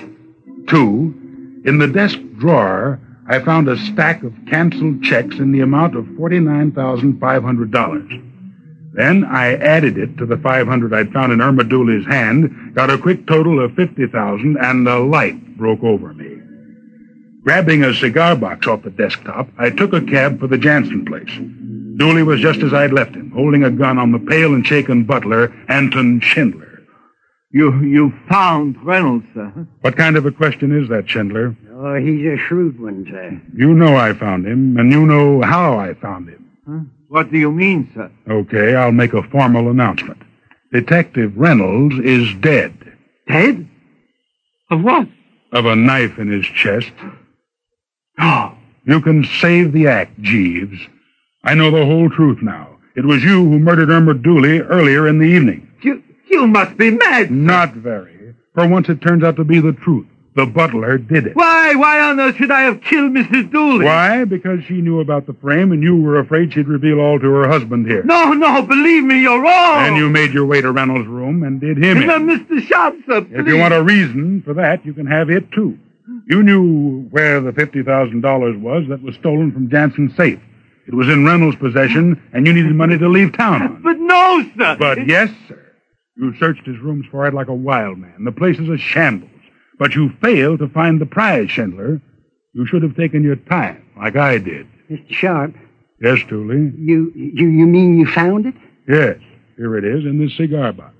Two, 0.67 1.13
in 1.65 1.77
the 1.79 1.87
desk 1.87 2.19
drawer, 2.37 2.99
I 3.27 3.39
found 3.39 3.67
a 3.67 3.75
stack 3.77 4.21
of 4.23 4.33
canceled 4.47 5.03
checks 5.03 5.37
in 5.37 5.51
the 5.51 5.61
amount 5.61 5.95
of 5.95 6.05
$49,500. 6.05 8.31
Then 8.93 9.25
I 9.25 9.55
added 9.55 9.97
it 9.97 10.15
to 10.17 10.27
the 10.27 10.37
500 10.37 10.93
I'd 10.93 11.11
found 11.11 11.33
in 11.33 11.41
Irma 11.41 11.63
Dooley's 11.63 12.05
hand, 12.05 12.75
got 12.75 12.91
a 12.91 12.97
quick 12.97 13.27
total 13.27 13.63
of 13.63 13.73
50,000, 13.73 14.57
and 14.57 14.87
the 14.87 14.99
light 14.99 15.57
broke 15.57 15.83
over 15.83 16.13
me. 16.13 16.37
Grabbing 17.43 17.83
a 17.83 17.93
cigar 17.93 18.35
box 18.35 18.67
off 18.67 18.83
the 18.83 18.91
desktop, 18.91 19.49
I 19.57 19.69
took 19.69 19.93
a 19.93 20.01
cab 20.01 20.39
for 20.39 20.47
the 20.47 20.57
Jansen 20.57 21.05
place. 21.05 21.29
Dooley 21.97 22.23
was 22.23 22.41
just 22.41 22.61
as 22.61 22.73
I'd 22.73 22.93
left 22.93 23.15
him, 23.15 23.31
holding 23.31 23.63
a 23.63 23.71
gun 23.71 23.97
on 23.97 24.11
the 24.11 24.19
pale 24.19 24.53
and 24.53 24.65
shaken 24.65 25.03
butler, 25.03 25.53
Anton 25.67 26.21
Schindler. 26.21 26.83
You, 27.51 27.81
you 27.81 28.13
found 28.29 28.75
Reynolds, 28.83 29.25
sir. 29.33 29.67
What 29.81 29.95
kind 29.95 30.17
of 30.17 30.25
a 30.25 30.31
question 30.31 30.77
is 30.77 30.89
that, 30.89 31.09
Schindler? 31.09 31.55
Oh, 31.77 31.95
he's 31.95 32.25
a 32.25 32.37
shrewd 32.37 32.79
one, 32.79 33.05
sir. 33.09 33.41
You 33.53 33.73
know 33.73 33.97
I 33.97 34.13
found 34.13 34.45
him, 34.47 34.77
and 34.77 34.91
you 34.91 35.05
know 35.05 35.41
how 35.41 35.77
I 35.77 35.93
found 35.95 36.29
him. 36.29 36.89
What 37.09 37.31
do 37.31 37.37
you 37.37 37.51
mean, 37.51 37.91
sir? 37.93 38.09
Okay, 38.29 38.75
I'll 38.75 38.91
make 38.93 39.13
a 39.13 39.23
formal 39.23 39.69
announcement. 39.69 40.21
Detective 40.71 41.35
Reynolds 41.35 41.95
is 41.99 42.33
dead. 42.35 42.73
Dead? 43.27 43.67
Of 44.71 44.83
what? 44.83 45.07
Of 45.51 45.65
a 45.65 45.75
knife 45.75 46.17
in 46.17 46.29
his 46.31 46.45
chest. 46.45 46.91
Oh, 48.19 48.51
You 48.87 49.01
can 49.01 49.23
save 49.23 49.71
the 49.73 49.87
act, 49.87 50.21
Jeeves. 50.21 50.79
I 51.43 51.55
know 51.55 51.71
the 51.71 51.85
whole 51.85 52.09
truth 52.09 52.41
now. 52.41 52.77
It 52.95 53.03
was 53.03 53.23
you 53.23 53.43
who 53.43 53.59
murdered 53.59 53.89
Irma 53.89 54.13
Dooley 54.13 54.59
earlier 54.59 55.07
in 55.07 55.17
the 55.17 55.25
evening. 55.25 55.67
you, 55.81 56.03
you 56.29 56.45
must 56.47 56.77
be 56.77 56.91
mad. 56.91 57.31
Not 57.31 57.73
very. 57.73 58.35
For 58.53 58.67
once 58.67 58.87
it 58.87 59.01
turns 59.01 59.23
out 59.23 59.35
to 59.37 59.43
be 59.43 59.59
the 59.59 59.73
truth. 59.73 60.05
The 60.35 60.45
butler 60.45 60.97
did 60.97 61.27
it. 61.27 61.35
Why, 61.35 61.75
why 61.75 62.01
on 62.01 62.19
earth 62.19 62.35
should 62.35 62.51
I 62.51 62.61
have 62.63 62.81
killed 62.81 63.13
Mrs. 63.13 63.51
Dooley? 63.51 63.85
Why? 63.85 64.25
Because 64.25 64.63
she 64.65 64.81
knew 64.81 64.99
about 64.99 65.27
the 65.27 65.33
frame 65.33 65.71
and 65.71 65.81
you 65.81 65.95
were 65.95 66.19
afraid 66.19 66.51
she'd 66.51 66.67
reveal 66.67 66.99
all 66.99 67.17
to 67.19 67.29
her 67.29 67.47
husband 67.47 67.87
here. 67.87 68.03
No, 68.03 68.33
no, 68.33 68.61
believe 68.61 69.05
me, 69.05 69.21
you're 69.21 69.41
wrong. 69.41 69.87
And 69.87 69.95
you 69.95 70.09
made 70.09 70.33
your 70.33 70.45
way 70.45 70.59
to 70.59 70.73
Reynolds' 70.73 71.07
room 71.07 71.43
and 71.43 71.61
did 71.61 71.77
him 71.77 71.97
in. 72.01 72.09
Mr. 72.09 72.61
Sharp, 72.67 72.95
sir, 73.07 73.21
please. 73.21 73.39
If 73.39 73.47
you 73.47 73.57
want 73.57 73.73
a 73.73 73.81
reason 73.81 74.41
for 74.43 74.53
that, 74.55 74.85
you 74.85 74.93
can 74.93 75.05
have 75.05 75.29
it 75.29 75.49
too. 75.53 75.79
You 76.27 76.43
knew 76.43 77.03
where 77.11 77.39
the 77.39 77.51
$50,000 77.51 78.59
was 78.59 78.83
that 78.89 79.01
was 79.01 79.15
stolen 79.15 79.53
from 79.53 79.69
Jansen's 79.69 80.15
safe. 80.17 80.39
It 80.87 80.93
was 80.93 81.07
in 81.07 81.25
Reynolds' 81.25 81.55
possession, 81.57 82.21
and 82.33 82.45
you 82.45 82.53
needed 82.53 82.75
money 82.75 82.97
to 82.97 83.07
leave 83.07 83.33
town 83.37 83.61
on. 83.61 83.81
But 83.81 83.97
no, 83.99 84.43
sir. 84.57 84.75
But 84.77 85.07
yes, 85.07 85.29
sir. 85.47 85.61
You 86.17 86.35
searched 86.37 86.65
his 86.65 86.77
rooms 86.79 87.05
for 87.09 87.25
it 87.25 87.33
like 87.33 87.47
a 87.47 87.53
wild 87.53 87.97
man. 87.97 88.23
The 88.23 88.31
place 88.31 88.59
is 88.59 88.69
a 88.69 88.77
shambles. 88.77 89.31
But 89.79 89.95
you 89.95 90.11
failed 90.21 90.59
to 90.59 90.69
find 90.69 90.99
the 91.01 91.05
prize, 91.05 91.49
Schindler. 91.51 92.01
You 92.53 92.65
should 92.65 92.83
have 92.83 92.95
taken 92.95 93.23
your 93.23 93.35
time, 93.35 93.83
like 93.97 94.15
I 94.15 94.37
did. 94.37 94.67
Mr. 94.89 95.09
Sharp, 95.13 95.55
Yes, 96.01 96.19
Dooley? 96.29 96.71
you, 96.77 97.11
you, 97.15 97.47
you 97.47 97.65
mean 97.65 97.97
you 97.97 98.05
found 98.05 98.45
it? 98.45 98.53
Yes. 98.87 99.17
Here 99.57 99.77
it 99.77 99.85
is 99.85 100.03
in 100.05 100.19
this 100.19 100.35
cigar 100.37 100.73
box. 100.73 100.93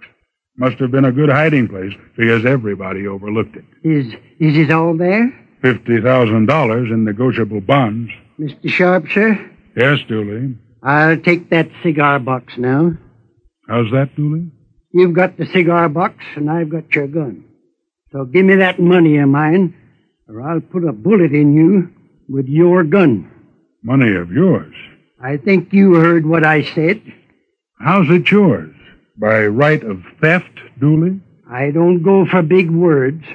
Must 0.57 0.77
have 0.79 0.91
been 0.91 1.03
a 1.05 1.11
good 1.11 1.29
hiding 1.29 1.67
place 1.67 1.93
because 2.17 2.45
everybody 2.45 3.05
overlooked 3.05 3.57
it. 3.57 3.65
Is, 3.83 4.07
is 4.39 4.57
it 4.57 4.71
all 4.71 4.95
there? 4.97 5.27
$50,000 5.63 6.91
in 6.91 7.03
negotiable 7.03 7.61
bonds. 7.61 8.11
Mr. 8.39 8.69
Sharp, 8.69 9.05
sir, 9.13 9.51
Yes, 9.75 9.99
Dooley. 10.07 10.55
I'll 10.83 11.17
take 11.17 11.49
that 11.49 11.69
cigar 11.83 12.19
box 12.19 12.57
now. 12.57 12.93
How's 13.67 13.91
that, 13.91 14.15
Dooley? 14.15 14.49
You've 14.93 15.13
got 15.13 15.37
the 15.37 15.45
cigar 15.47 15.89
box, 15.89 16.23
and 16.35 16.49
I've 16.49 16.69
got 16.69 16.93
your 16.95 17.07
gun. 17.07 17.43
So 18.15 18.23
give 18.23 18.45
me 18.45 18.55
that 18.55 18.79
money 18.79 19.17
of 19.17 19.27
mine, 19.27 19.75
or 20.29 20.41
I'll 20.41 20.61
put 20.61 20.87
a 20.87 20.93
bullet 20.93 21.33
in 21.33 21.53
you 21.53 21.91
with 22.29 22.47
your 22.47 22.85
gun. 22.85 23.29
Money 23.83 24.15
of 24.15 24.31
yours. 24.31 24.73
I 25.21 25.35
think 25.35 25.73
you 25.73 25.95
heard 25.95 26.25
what 26.25 26.45
I 26.45 26.63
said. 26.63 27.01
How's 27.77 28.09
it 28.09 28.31
yours? 28.31 28.73
By 29.17 29.47
right 29.47 29.83
of 29.83 30.01
theft, 30.21 30.61
Dooley? 30.79 31.19
I 31.51 31.71
don't 31.71 32.03
go 32.03 32.25
for 32.25 32.41
big 32.41 32.71
words, 32.71 33.25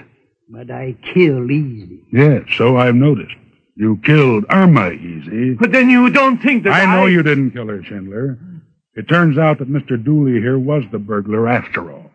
but 0.49 0.71
I 0.71 0.97
kill 1.12 1.51
easy. 1.51 2.01
Yes, 2.11 2.45
so 2.57 2.79
I've 2.79 2.95
noticed. 2.95 3.37
You 3.77 4.01
killed 4.03 4.47
Irma 4.49 4.93
Easy. 4.93 5.57
But 5.61 5.73
then 5.73 5.90
you 5.90 6.09
don't 6.09 6.38
think 6.38 6.64
that 6.64 6.73
I 6.73 6.97
know 6.97 7.05
you 7.05 7.23
didn't 7.23 7.51
kill 7.51 7.69
her, 7.69 7.85
Schindler. 7.85 8.38
It 8.95 9.09
turns 9.11 9.37
out 9.37 9.59
that 9.59 9.69
Mr. 9.69 10.03
Dooley 10.03 10.40
here 10.40 10.59
was 10.59 10.85
the 10.90 10.99
burglar 10.99 11.49
after 11.49 11.93
all. 11.93 12.10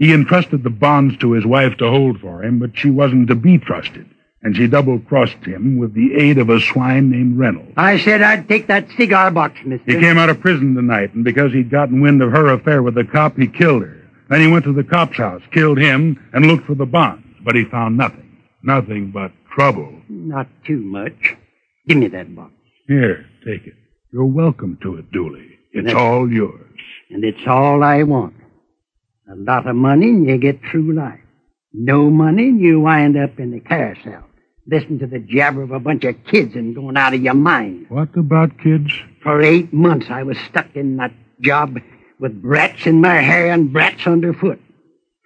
He 0.00 0.12
entrusted 0.12 0.64
the 0.64 0.70
bonds 0.70 1.16
to 1.18 1.32
his 1.32 1.44
wife 1.46 1.76
to 1.76 1.88
hold 1.88 2.20
for 2.20 2.42
him, 2.42 2.58
but 2.58 2.70
she 2.76 2.90
wasn't 2.90 3.28
to 3.28 3.34
be 3.36 3.58
trusted. 3.58 4.06
and 4.42 4.56
she 4.56 4.66
double-crossed 4.66 5.44
him 5.44 5.76
with 5.76 5.92
the 5.92 6.14
aid 6.14 6.38
of 6.38 6.48
a 6.48 6.58
swine 6.58 7.10
named 7.10 7.38
Reynolds. 7.38 7.74
I 7.76 7.98
said 7.98 8.22
I'd 8.22 8.48
take 8.48 8.68
that 8.68 8.88
cigar 8.96 9.30
box, 9.30 9.60
mister. 9.66 9.84
He 9.92 10.00
came 10.00 10.16
out 10.16 10.30
of 10.30 10.40
prison 10.40 10.74
tonight, 10.74 11.12
and 11.12 11.22
because 11.22 11.52
he'd 11.52 11.68
gotten 11.70 12.00
wind 12.00 12.22
of 12.22 12.32
her 12.32 12.46
affair 12.54 12.82
with 12.82 12.94
the 12.94 13.04
cop, 13.04 13.36
he 13.36 13.46
killed 13.46 13.82
her. 13.82 13.98
Then 14.30 14.40
he 14.40 14.46
went 14.46 14.64
to 14.64 14.72
the 14.72 14.82
cop's 14.82 15.18
house, 15.18 15.42
killed 15.52 15.76
him, 15.78 16.18
and 16.32 16.46
looked 16.46 16.64
for 16.66 16.74
the 16.74 16.86
bonds, 16.86 17.26
but 17.44 17.54
he 17.54 17.64
found 17.66 17.98
nothing. 17.98 18.34
Nothing 18.62 19.10
but 19.10 19.30
trouble. 19.54 19.92
Not 20.08 20.46
too 20.66 20.80
much. 20.80 21.36
Give 21.86 21.98
me 21.98 22.08
that 22.08 22.34
box. 22.34 22.52
Here, 22.88 23.26
take 23.44 23.66
it. 23.66 23.74
You're 24.10 24.24
welcome 24.24 24.78
to 24.82 24.96
it, 24.96 25.12
Dooley. 25.12 25.48
It's 25.72 25.84
Thank- 25.88 25.98
all 25.98 26.32
yours. 26.32 26.66
And 27.10 27.24
it's 27.24 27.46
all 27.46 27.82
I 27.84 28.04
want. 28.04 28.32
A 29.30 29.36
lot 29.36 29.66
of 29.68 29.76
money 29.76 30.08
and 30.08 30.26
you 30.28 30.38
get 30.38 30.60
through 30.70 30.94
life. 30.94 31.20
No 31.72 32.10
money 32.10 32.48
and 32.48 32.60
you 32.60 32.80
wind 32.80 33.16
up 33.16 33.38
in 33.38 33.52
the 33.52 33.60
carousel. 33.60 34.24
Listen 34.66 34.98
to 34.98 35.06
the 35.06 35.20
jabber 35.20 35.62
of 35.62 35.70
a 35.70 35.78
bunch 35.78 36.04
of 36.04 36.16
kids 36.24 36.54
and 36.56 36.74
going 36.74 36.96
out 36.96 37.14
of 37.14 37.22
your 37.22 37.34
mind. 37.34 37.86
What 37.88 38.16
about 38.16 38.58
kids? 38.58 38.92
For 39.22 39.40
eight 39.40 39.72
months 39.72 40.06
I 40.10 40.24
was 40.24 40.36
stuck 40.48 40.74
in 40.74 40.96
that 40.96 41.12
job 41.40 41.78
with 42.18 42.42
brats 42.42 42.86
in 42.86 43.00
my 43.00 43.16
hair 43.20 43.52
and 43.52 43.72
brats 43.72 44.06
underfoot. 44.06 44.60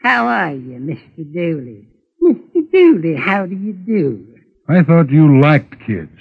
How 0.03 0.27
are 0.27 0.53
you, 0.53 0.79
Mr. 0.79 1.33
Dooley? 1.33 1.89
Mr. 2.23 2.71
Dooley, 2.71 3.17
how 3.17 3.47
do 3.47 3.57
you 3.57 3.73
do? 3.73 4.27
I 4.69 4.83
thought 4.83 5.11
you 5.11 5.41
liked 5.41 5.81
kids. 5.87 6.19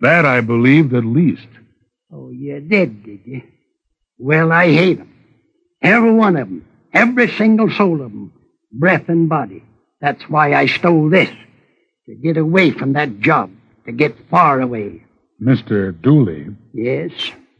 That 0.00 0.26
I 0.26 0.40
believed 0.42 0.92
at 0.94 1.04
least. 1.04 1.46
Oh, 2.12 2.30
you 2.30 2.60
did, 2.60 3.04
did 3.04 3.20
you? 3.24 3.42
Well, 4.18 4.52
I 4.52 4.70
hate 4.70 5.00
'em. 5.00 5.08
Every 5.80 6.12
one 6.12 6.36
of 6.36 6.48
'em. 6.48 6.64
Every 6.92 7.28
single 7.28 7.70
soul 7.70 8.02
of 8.02 8.10
them, 8.12 8.32
Breath 8.72 9.08
and 9.08 9.28
body. 9.28 9.62
That's 10.00 10.22
why 10.28 10.54
I 10.54 10.66
stole 10.66 11.08
this. 11.10 11.30
To 12.06 12.14
get 12.14 12.36
away 12.36 12.70
from 12.70 12.94
that 12.94 13.20
job. 13.20 13.50
To 13.86 13.92
get 13.92 14.16
far 14.30 14.60
away. 14.60 15.04
Mr. 15.42 15.92
Dooley, 16.00 16.48
Yes? 16.72 17.12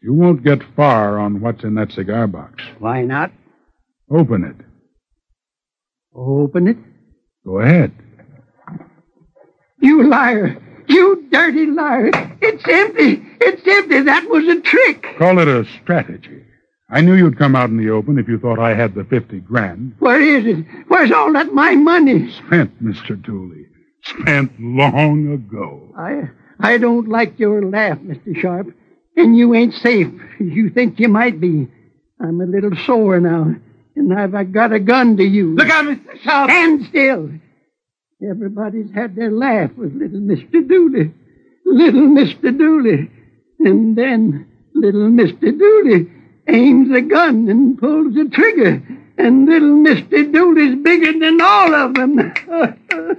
you 0.03 0.15
won't 0.15 0.43
get 0.45 0.63
far 0.77 1.19
on 1.19 1.41
what's 1.41 1.65
in 1.65 1.75
that 1.77 1.93
cigar 1.93 2.27
box. 2.27 2.63
Why 2.79 3.03
not? 3.03 3.31
Open 4.11 4.45
it. 4.45 4.57
Open 6.15 6.69
it. 6.69 6.77
Go 7.45 7.61
ahead. 7.61 7.93
You 9.81 10.05
liar! 10.09 10.63
You 10.89 11.27
dirty 11.31 11.67
liar! 11.67 12.11
It's 12.41 12.65
empty! 12.69 13.23
It's 13.41 13.63
empty! 13.67 14.01
That 14.03 14.29
was 14.29 14.45
a 14.47 14.61
trick! 14.61 15.07
Call 15.19 15.39
it 15.39 15.49
a 15.49 15.65
strategy. 15.83 16.45
I 16.93 17.01
knew 17.01 17.15
you'd 17.15 17.39
come 17.39 17.57
out 17.57 17.71
in 17.71 17.79
the 17.79 17.89
open 17.89 18.19
if 18.19 18.29
you 18.29 18.39
thought 18.39 18.59
I 18.59 18.75
had 18.75 18.95
the 18.95 19.05
50 19.05 19.41
grand. 19.41 19.95
Where 19.99 20.21
is 20.21 20.45
it? 20.45 20.67
Where's 20.89 21.11
all 21.11 21.33
that 21.33 21.55
my 21.55 21.75
money? 21.75 22.31
Spent, 22.47 22.85
Mr. 22.85 23.21
Dooley. 23.21 23.65
Spent 24.05 24.53
long 24.61 25.33
ago. 25.33 25.95
I 25.97 26.29
I 26.61 26.77
don't 26.77 27.09
like 27.09 27.39
your 27.39 27.65
laugh, 27.65 27.99
Mr. 27.99 28.39
Sharp. 28.39 28.67
And 29.17 29.37
you 29.37 29.55
ain't 29.55 29.73
safe. 29.75 30.09
You 30.39 30.69
think 30.69 31.01
you 31.01 31.09
might 31.09 31.41
be. 31.41 31.67
I'm 32.21 32.41
a 32.41 32.45
little 32.45 32.77
sore 32.85 33.21
now. 33.21 33.55
And 33.97 34.13
I've 34.13 34.53
got 34.53 34.73
a 34.73 34.81
gun 34.81 35.17
to 35.17 35.25
use. 35.25 35.59
Look 35.59 35.71
out, 35.71 35.85
Mr. 35.87 36.21
Sharp! 36.23 36.51
Stand 36.51 36.87
still. 36.87 37.31
Everybody's 38.31 38.93
had 38.95 39.17
their 39.17 39.31
laugh 39.31 39.71
with 39.77 39.95
little 39.95 40.21
Mr. 40.21 40.69
Dooley. 40.69 41.13
Little 41.65 42.09
Mr. 42.09 42.57
Dooley. 42.57 43.11
And 43.61 43.97
then 43.97 44.47
little 44.75 45.09
Mr. 45.09 45.59
Dooley 45.59 46.11
aims 46.49 46.91
a 46.95 47.01
gun 47.01 47.49
and 47.49 47.79
pulls 47.79 48.15
the 48.15 48.29
trigger. 48.33 48.83
And 49.19 49.47
little 49.47 49.77
Mr. 49.77 50.33
Dooley's 50.33 50.83
bigger 50.83 51.19
than 51.19 51.41
all 51.41 51.75
of 51.75 51.95
them. 51.95 53.19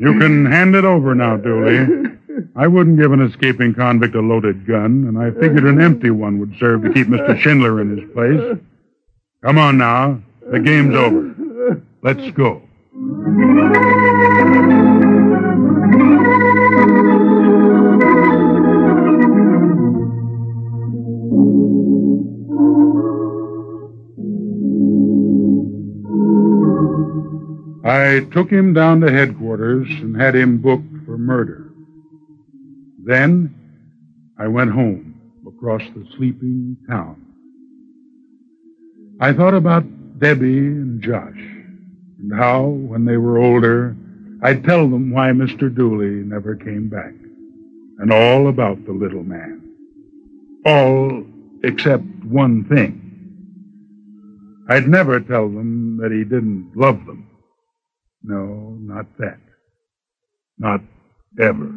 You 0.00 0.16
can 0.16 0.46
hand 0.46 0.76
it 0.76 0.84
over 0.84 1.12
now, 1.12 1.36
Dooley. 1.36 2.12
I 2.54 2.68
wouldn't 2.68 3.00
give 3.00 3.10
an 3.10 3.20
escaping 3.20 3.74
convict 3.74 4.14
a 4.14 4.20
loaded 4.20 4.64
gun, 4.64 5.06
and 5.08 5.18
I 5.18 5.32
figured 5.32 5.64
an 5.64 5.80
empty 5.80 6.10
one 6.10 6.38
would 6.38 6.54
serve 6.60 6.82
to 6.82 6.92
keep 6.92 7.08
Mr. 7.08 7.36
Schindler 7.40 7.80
in 7.80 7.98
his 7.98 8.08
place. 8.12 8.58
Come 9.42 9.58
on 9.58 9.76
now. 9.76 10.22
The 10.52 10.60
game's 10.60 10.94
over. 10.94 11.82
Let's 12.02 12.30
go. 12.30 12.62
I 27.88 28.20
took 28.32 28.50
him 28.50 28.74
down 28.74 29.00
to 29.00 29.10
headquarters 29.10 29.88
and 29.88 30.20
had 30.20 30.34
him 30.34 30.58
booked 30.58 31.06
for 31.06 31.16
murder. 31.16 31.72
Then 33.02 33.54
I 34.38 34.46
went 34.46 34.72
home 34.72 35.18
across 35.46 35.80
the 35.94 36.06
sleeping 36.16 36.76
town. 36.86 37.24
I 39.20 39.32
thought 39.32 39.54
about 39.54 39.84
Debbie 40.18 40.58
and 40.58 41.02
Josh 41.02 41.38
and 42.18 42.32
how, 42.34 42.66
when 42.66 43.06
they 43.06 43.16
were 43.16 43.38
older, 43.38 43.96
I'd 44.42 44.64
tell 44.64 44.88
them 44.88 45.10
why 45.10 45.30
Mr. 45.30 45.74
Dooley 45.74 46.22
never 46.24 46.56
came 46.56 46.88
back 46.88 47.14
and 48.00 48.12
all 48.12 48.48
about 48.48 48.84
the 48.84 48.92
little 48.92 49.24
man. 49.24 49.62
All 50.66 51.24
except 51.64 52.04
one 52.24 52.64
thing. 52.64 53.00
I'd 54.68 54.88
never 54.88 55.20
tell 55.20 55.48
them 55.48 55.96
that 56.02 56.12
he 56.12 56.24
didn't 56.24 56.72
love 56.76 57.06
them. 57.06 57.28
No, 58.22 58.76
not 58.80 59.06
that. 59.18 59.38
Not 60.58 60.80
ever. 61.40 61.72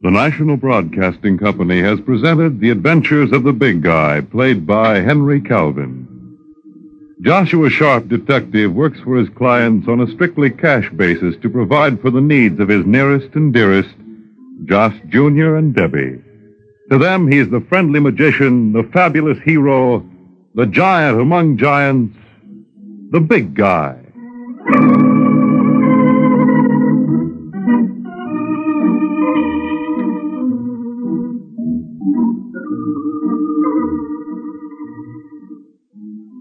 The 0.00 0.10
National 0.10 0.56
Broadcasting 0.56 1.36
Company 1.36 1.82
has 1.82 2.00
presented 2.00 2.60
The 2.60 2.70
Adventures 2.70 3.30
of 3.32 3.44
the 3.44 3.52
Big 3.52 3.82
Guy, 3.82 4.22
played 4.22 4.66
by 4.66 5.00
Henry 5.00 5.40
Calvin. 5.40 6.07
Joshua 7.22 7.68
Sharp, 7.68 8.08
detective, 8.08 8.72
works 8.72 9.00
for 9.00 9.16
his 9.16 9.28
clients 9.30 9.88
on 9.88 10.00
a 10.00 10.10
strictly 10.12 10.50
cash 10.50 10.88
basis 10.90 11.34
to 11.42 11.50
provide 11.50 12.00
for 12.00 12.10
the 12.10 12.20
needs 12.20 12.60
of 12.60 12.68
his 12.68 12.86
nearest 12.86 13.34
and 13.34 13.52
dearest, 13.52 13.94
Josh 14.66 14.94
Jr. 15.08 15.56
and 15.56 15.74
Debbie. 15.74 16.22
To 16.90 16.98
them, 16.98 17.30
he 17.30 17.38
is 17.38 17.50
the 17.50 17.64
friendly 17.68 17.98
magician, 17.98 18.72
the 18.72 18.84
fabulous 18.92 19.38
hero, 19.40 20.08
the 20.54 20.66
giant 20.66 21.20
among 21.20 21.58
giants, 21.58 22.16
the 23.10 23.20
big 23.20 23.52
guy. 23.52 23.98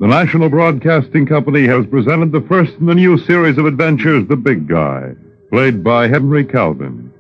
The 0.07 0.23
National 0.23 0.47
Broadcasting 0.47 1.25
Company 1.25 1.67
has 1.67 1.85
presented 1.85 2.31
the 2.31 2.45
first 2.47 2.71
in 2.79 2.85
the 2.85 2.95
new 2.95 3.17
series 3.17 3.57
of 3.57 3.65
adventures, 3.65 4.25
The 4.25 4.37
Big 4.37 4.65
Guy, 4.65 5.11
played 5.51 5.83
by 5.83 6.07
Henry 6.07 6.45
Calvin, 6.45 7.11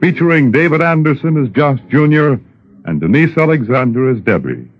featuring 0.00 0.52
David 0.52 0.80
Anderson 0.80 1.44
as 1.44 1.50
Josh 1.50 1.80
Jr. 1.90 2.34
and 2.84 3.00
Denise 3.00 3.36
Alexander 3.36 4.08
as 4.08 4.20
Debbie. 4.20 4.70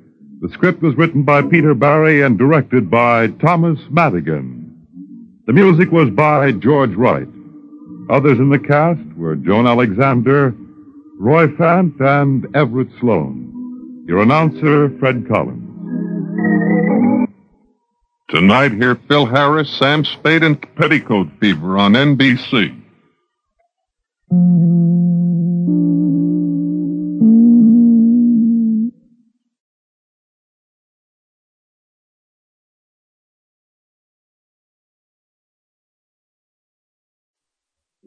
The 0.41 0.51
script 0.51 0.83
was 0.83 0.95
written 0.95 1.25
by 1.25 1.43
Peter 1.43 1.75
Barry 1.75 2.23
and 2.23 2.39
directed 2.39 2.89
by 2.89 3.27
Thomas 3.27 3.81
Madigan. 3.91 4.87
The 5.49 5.53
music 5.53 5.91
was 5.91 6.11
by 6.11 6.53
George 6.53 6.95
Wright. 6.95 7.27
Others 8.09 8.39
in 8.39 8.51
the 8.51 8.61
cast 8.61 9.03
were 9.17 9.35
Joan 9.35 9.67
Alexander, 9.67 10.55
Roy 11.19 11.49
Fant, 11.49 12.01
and 12.01 12.47
Everett 12.55 12.91
Sloane. 13.01 14.05
Your 14.07 14.23
announcer, 14.23 14.97
Fred 15.01 15.27
Collins. 15.27 15.68
Tonight, 18.29 18.73
hear 18.73 18.95
Phil 18.95 19.25
Harris, 19.25 19.75
Sam 19.79 20.05
Spade, 20.05 20.43
and 20.43 20.61
Petticoat 20.77 21.29
Fever 21.41 21.79
on 21.79 21.95
NBC. 21.95 22.79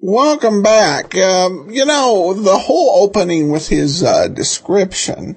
Welcome 0.04 0.62
back. 0.62 1.16
Um, 1.18 1.72
you 1.72 1.86
know, 1.86 2.36
the 2.36 2.60
whole 2.60 3.04
opening 3.04 3.50
with 3.50 3.68
his 3.68 4.04
uh, 4.04 4.28
description, 4.28 5.36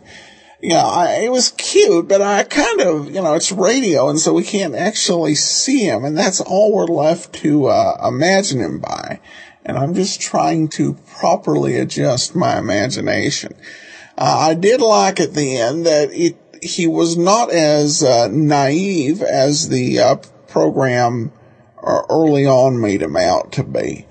you 0.65 0.71
know, 0.71 0.79
I, 0.79 1.17
it 1.25 1.31
was 1.31 1.51
cute, 1.51 2.09
but 2.09 2.23
I 2.23 2.43
kind 2.43 2.81
of, 2.81 3.15
you 3.15 3.21
know, 3.21 3.35
it's 3.35 3.53
radio, 3.53 4.09
and 4.09 4.19
so 4.19 4.33
we 4.33 4.45
can't 4.45 4.75
actually 4.75 5.35
see 5.35 5.81
him, 5.81 6.07
and 6.07 6.17
that's 6.17 6.41
all 6.41 6.73
we're 6.73 6.87
left 6.87 7.35
to 7.43 7.67
uh, 7.67 8.09
imagine 8.09 8.61
him 8.61 8.79
by. 8.79 9.21
And 9.67 9.77
I'm 9.77 9.93
just 9.93 10.23
trying 10.23 10.69
to 10.69 10.95
properly 11.19 11.79
adjust 11.79 12.35
my 12.35 12.59
imagination. 12.59 13.53
Uh, 14.17 14.49
I 14.49 14.55
did 14.55 14.81
like 14.81 15.21
at 15.21 15.35
the 15.35 15.59
end 15.59 15.85
that 15.85 16.09
it 16.15 16.39
he 16.63 16.87
was 16.87 17.19
not 17.19 17.53
as 17.53 18.03
uh, 18.03 18.29
naive 18.29 19.21
as 19.21 19.69
the 19.69 19.99
uh, 19.99 20.17
program 20.49 21.31
uh, 21.77 22.05
early 22.09 22.47
on 22.47 22.81
made 22.81 23.03
him 23.03 23.17
out 23.17 23.53
to 23.53 23.65
be. 23.65 24.07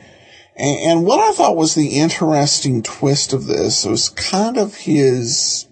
And, 0.56 0.80
and 0.80 1.06
what 1.06 1.20
I 1.20 1.32
thought 1.32 1.58
was 1.58 1.74
the 1.74 1.98
interesting 1.98 2.84
twist 2.84 3.34
of 3.34 3.48
this 3.48 3.86
was 3.86 4.10
kind 4.10 4.58
of 4.58 4.76
his 4.76 5.68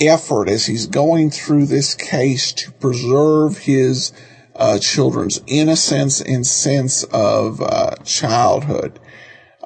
effort 0.00 0.48
as 0.48 0.66
he's 0.66 0.86
going 0.86 1.30
through 1.30 1.66
this 1.66 1.94
case 1.94 2.52
to 2.52 2.72
preserve 2.72 3.58
his 3.58 4.12
uh, 4.54 4.78
children's 4.78 5.40
innocence 5.46 6.20
and 6.20 6.46
sense 6.46 7.04
of 7.04 7.60
uh, 7.60 7.94
childhood. 8.04 8.98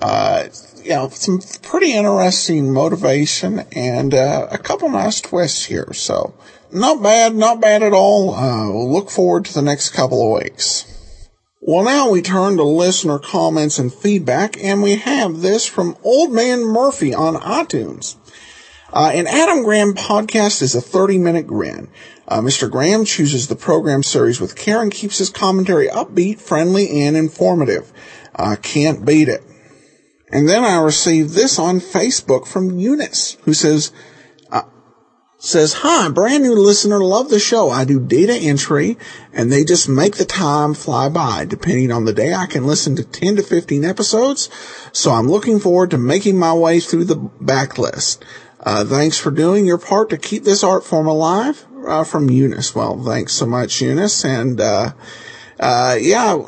Uh, 0.00 0.48
you 0.82 0.90
know, 0.90 1.08
some 1.10 1.40
pretty 1.62 1.92
interesting 1.92 2.72
motivation 2.72 3.60
and 3.72 4.14
uh, 4.14 4.48
a 4.50 4.58
couple 4.58 4.88
nice 4.88 5.20
twists 5.20 5.66
here. 5.66 5.92
So, 5.92 6.34
not 6.72 7.02
bad, 7.02 7.34
not 7.34 7.60
bad 7.60 7.82
at 7.82 7.92
all. 7.92 8.34
Uh, 8.34 8.70
we'll 8.70 8.92
look 8.92 9.10
forward 9.10 9.44
to 9.46 9.54
the 9.54 9.62
next 9.62 9.90
couple 9.90 10.34
of 10.34 10.42
weeks. 10.42 10.86
Well, 11.62 11.84
now 11.84 12.10
we 12.10 12.22
turn 12.22 12.56
to 12.56 12.64
listener 12.64 13.18
comments 13.18 13.78
and 13.78 13.92
feedback, 13.92 14.56
and 14.64 14.82
we 14.82 14.96
have 14.96 15.42
this 15.42 15.66
from 15.66 15.96
Old 16.02 16.32
Man 16.32 16.64
Murphy 16.64 17.14
on 17.14 17.34
iTunes. 17.34 18.16
Uh, 18.92 19.12
an 19.14 19.28
Adam 19.28 19.62
Graham 19.62 19.94
podcast 19.94 20.62
is 20.62 20.74
a 20.74 20.80
30 20.80 21.18
minute 21.18 21.46
grin. 21.46 21.88
Uh, 22.26 22.40
Mr. 22.40 22.70
Graham 22.70 23.04
chooses 23.04 23.46
the 23.46 23.56
program 23.56 24.02
series 24.02 24.40
with 24.40 24.56
care 24.56 24.82
and 24.82 24.92
keeps 24.92 25.18
his 25.18 25.30
commentary 25.30 25.88
upbeat, 25.88 26.40
friendly, 26.40 27.02
and 27.02 27.16
informative. 27.16 27.92
Uh, 28.34 28.56
can't 28.60 29.04
beat 29.04 29.28
it. 29.28 29.42
And 30.32 30.48
then 30.48 30.64
I 30.64 30.80
received 30.80 31.34
this 31.34 31.58
on 31.58 31.80
Facebook 31.80 32.46
from 32.46 32.78
Eunice, 32.78 33.36
who 33.44 33.54
says, 33.54 33.92
uh, 34.50 34.62
says, 35.38 35.72
hi, 35.72 36.08
brand 36.08 36.42
new 36.42 36.54
listener, 36.54 37.00
love 37.00 37.30
the 37.30 37.40
show. 37.40 37.70
I 37.70 37.84
do 37.84 38.00
data 38.00 38.34
entry 38.34 38.96
and 39.32 39.52
they 39.52 39.64
just 39.64 39.88
make 39.88 40.16
the 40.16 40.24
time 40.24 40.74
fly 40.74 41.08
by. 41.08 41.44
Depending 41.44 41.90
on 41.92 42.04
the 42.04 42.12
day, 42.12 42.34
I 42.34 42.46
can 42.46 42.66
listen 42.66 42.96
to 42.96 43.04
10 43.04 43.36
to 43.36 43.42
15 43.42 43.84
episodes. 43.84 44.50
So 44.92 45.12
I'm 45.12 45.28
looking 45.28 45.60
forward 45.60 45.90
to 45.90 45.98
making 45.98 46.38
my 46.38 46.54
way 46.54 46.80
through 46.80 47.04
the 47.04 47.16
backlist. 47.16 48.18
Uh, 48.62 48.84
thanks 48.84 49.18
for 49.18 49.30
doing 49.30 49.64
your 49.64 49.78
part 49.78 50.10
to 50.10 50.18
keep 50.18 50.44
this 50.44 50.62
art 50.62 50.84
form 50.84 51.06
alive. 51.06 51.66
Uh, 51.86 52.04
from 52.04 52.28
Eunice. 52.28 52.74
Well, 52.74 53.02
thanks 53.02 53.32
so 53.32 53.46
much, 53.46 53.80
Eunice. 53.80 54.24
And, 54.24 54.60
uh, 54.60 54.92
uh, 55.58 55.96
yeah, 55.98 56.38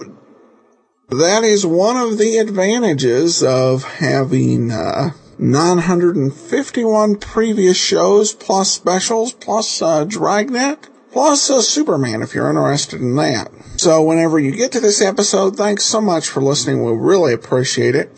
that 1.08 1.42
is 1.42 1.64
one 1.64 1.96
of 1.96 2.18
the 2.18 2.36
advantages 2.36 3.42
of 3.42 3.84
having, 3.84 4.70
uh, 4.70 5.12
951 5.38 7.16
previous 7.16 7.78
shows 7.78 8.32
plus 8.34 8.70
specials 8.70 9.32
plus, 9.32 9.80
uh, 9.80 10.04
Dragnet 10.04 10.88
plus 11.12 11.42
Superman 11.66 12.22
if 12.22 12.34
you're 12.34 12.48
interested 12.50 13.00
in 13.00 13.16
that. 13.16 13.50
So 13.78 14.02
whenever 14.02 14.38
you 14.38 14.52
get 14.52 14.72
to 14.72 14.80
this 14.80 15.00
episode, 15.00 15.56
thanks 15.56 15.84
so 15.84 16.00
much 16.00 16.28
for 16.28 16.42
listening. 16.42 16.84
We 16.84 16.92
really 16.92 17.32
appreciate 17.32 17.94
it. 17.94 18.12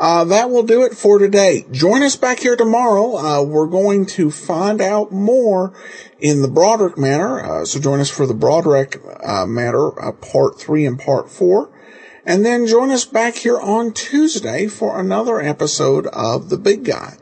Uh, 0.00 0.24
that 0.24 0.48
will 0.48 0.62
do 0.62 0.82
it 0.82 0.96
for 0.96 1.18
today. 1.18 1.66
Join 1.70 2.02
us 2.02 2.16
back 2.16 2.40
here 2.40 2.56
tomorrow. 2.56 3.18
Uh, 3.18 3.42
we're 3.42 3.66
going 3.66 4.06
to 4.06 4.30
find 4.30 4.80
out 4.80 5.12
more 5.12 5.74
in 6.18 6.40
the 6.40 6.48
Broderick 6.48 6.96
matter. 6.96 7.38
Uh, 7.38 7.66
so 7.66 7.78
join 7.78 8.00
us 8.00 8.08
for 8.08 8.26
the 8.26 8.32
Broderick 8.32 8.98
uh, 9.22 9.44
matter, 9.44 10.02
uh, 10.02 10.12
part 10.12 10.58
three 10.58 10.86
and 10.86 10.98
part 10.98 11.30
four. 11.30 11.70
And 12.24 12.46
then 12.46 12.66
join 12.66 12.90
us 12.90 13.04
back 13.04 13.34
here 13.34 13.60
on 13.60 13.92
Tuesday 13.92 14.68
for 14.68 14.98
another 14.98 15.38
episode 15.38 16.06
of 16.06 16.48
The 16.48 16.56
Big 16.56 16.84
Guy. 16.84 17.18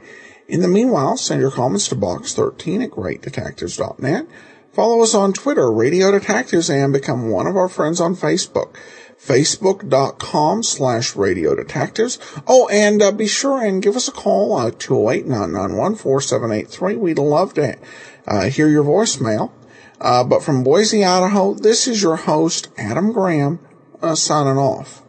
In 0.46 0.60
the 0.60 0.68
meanwhile, 0.68 1.16
send 1.16 1.40
your 1.40 1.50
comments 1.50 1.88
to 1.88 1.96
box13 1.96 2.84
at 2.84 2.90
greatdetectives.net. 2.92 4.28
Follow 4.72 5.02
us 5.02 5.14
on 5.14 5.32
Twitter, 5.32 5.72
Radio 5.72 6.12
Detectives, 6.12 6.70
and 6.70 6.92
become 6.92 7.28
one 7.28 7.48
of 7.48 7.56
our 7.56 7.68
friends 7.68 8.00
on 8.00 8.14
Facebook 8.14 8.76
facebook.com 9.20 10.62
slash 10.62 11.16
radio 11.16 11.54
detectives. 11.54 12.18
Oh, 12.46 12.68
and 12.68 13.02
uh, 13.02 13.12
be 13.12 13.26
sure 13.26 13.64
and 13.64 13.82
give 13.82 13.96
us 13.96 14.08
a 14.08 14.12
call, 14.12 14.56
uh, 14.56 14.70
208-991-4783. 14.70 16.98
We'd 16.98 17.18
love 17.18 17.54
to 17.54 17.78
uh, 18.26 18.50
hear 18.50 18.68
your 18.68 18.84
voicemail. 18.84 19.52
Uh, 20.00 20.22
but 20.24 20.42
from 20.42 20.62
Boise, 20.62 21.04
Idaho, 21.04 21.54
this 21.54 21.88
is 21.88 22.02
your 22.02 22.16
host, 22.16 22.68
Adam 22.78 23.12
Graham, 23.12 23.58
uh, 24.00 24.14
signing 24.14 24.56
off. 24.56 25.02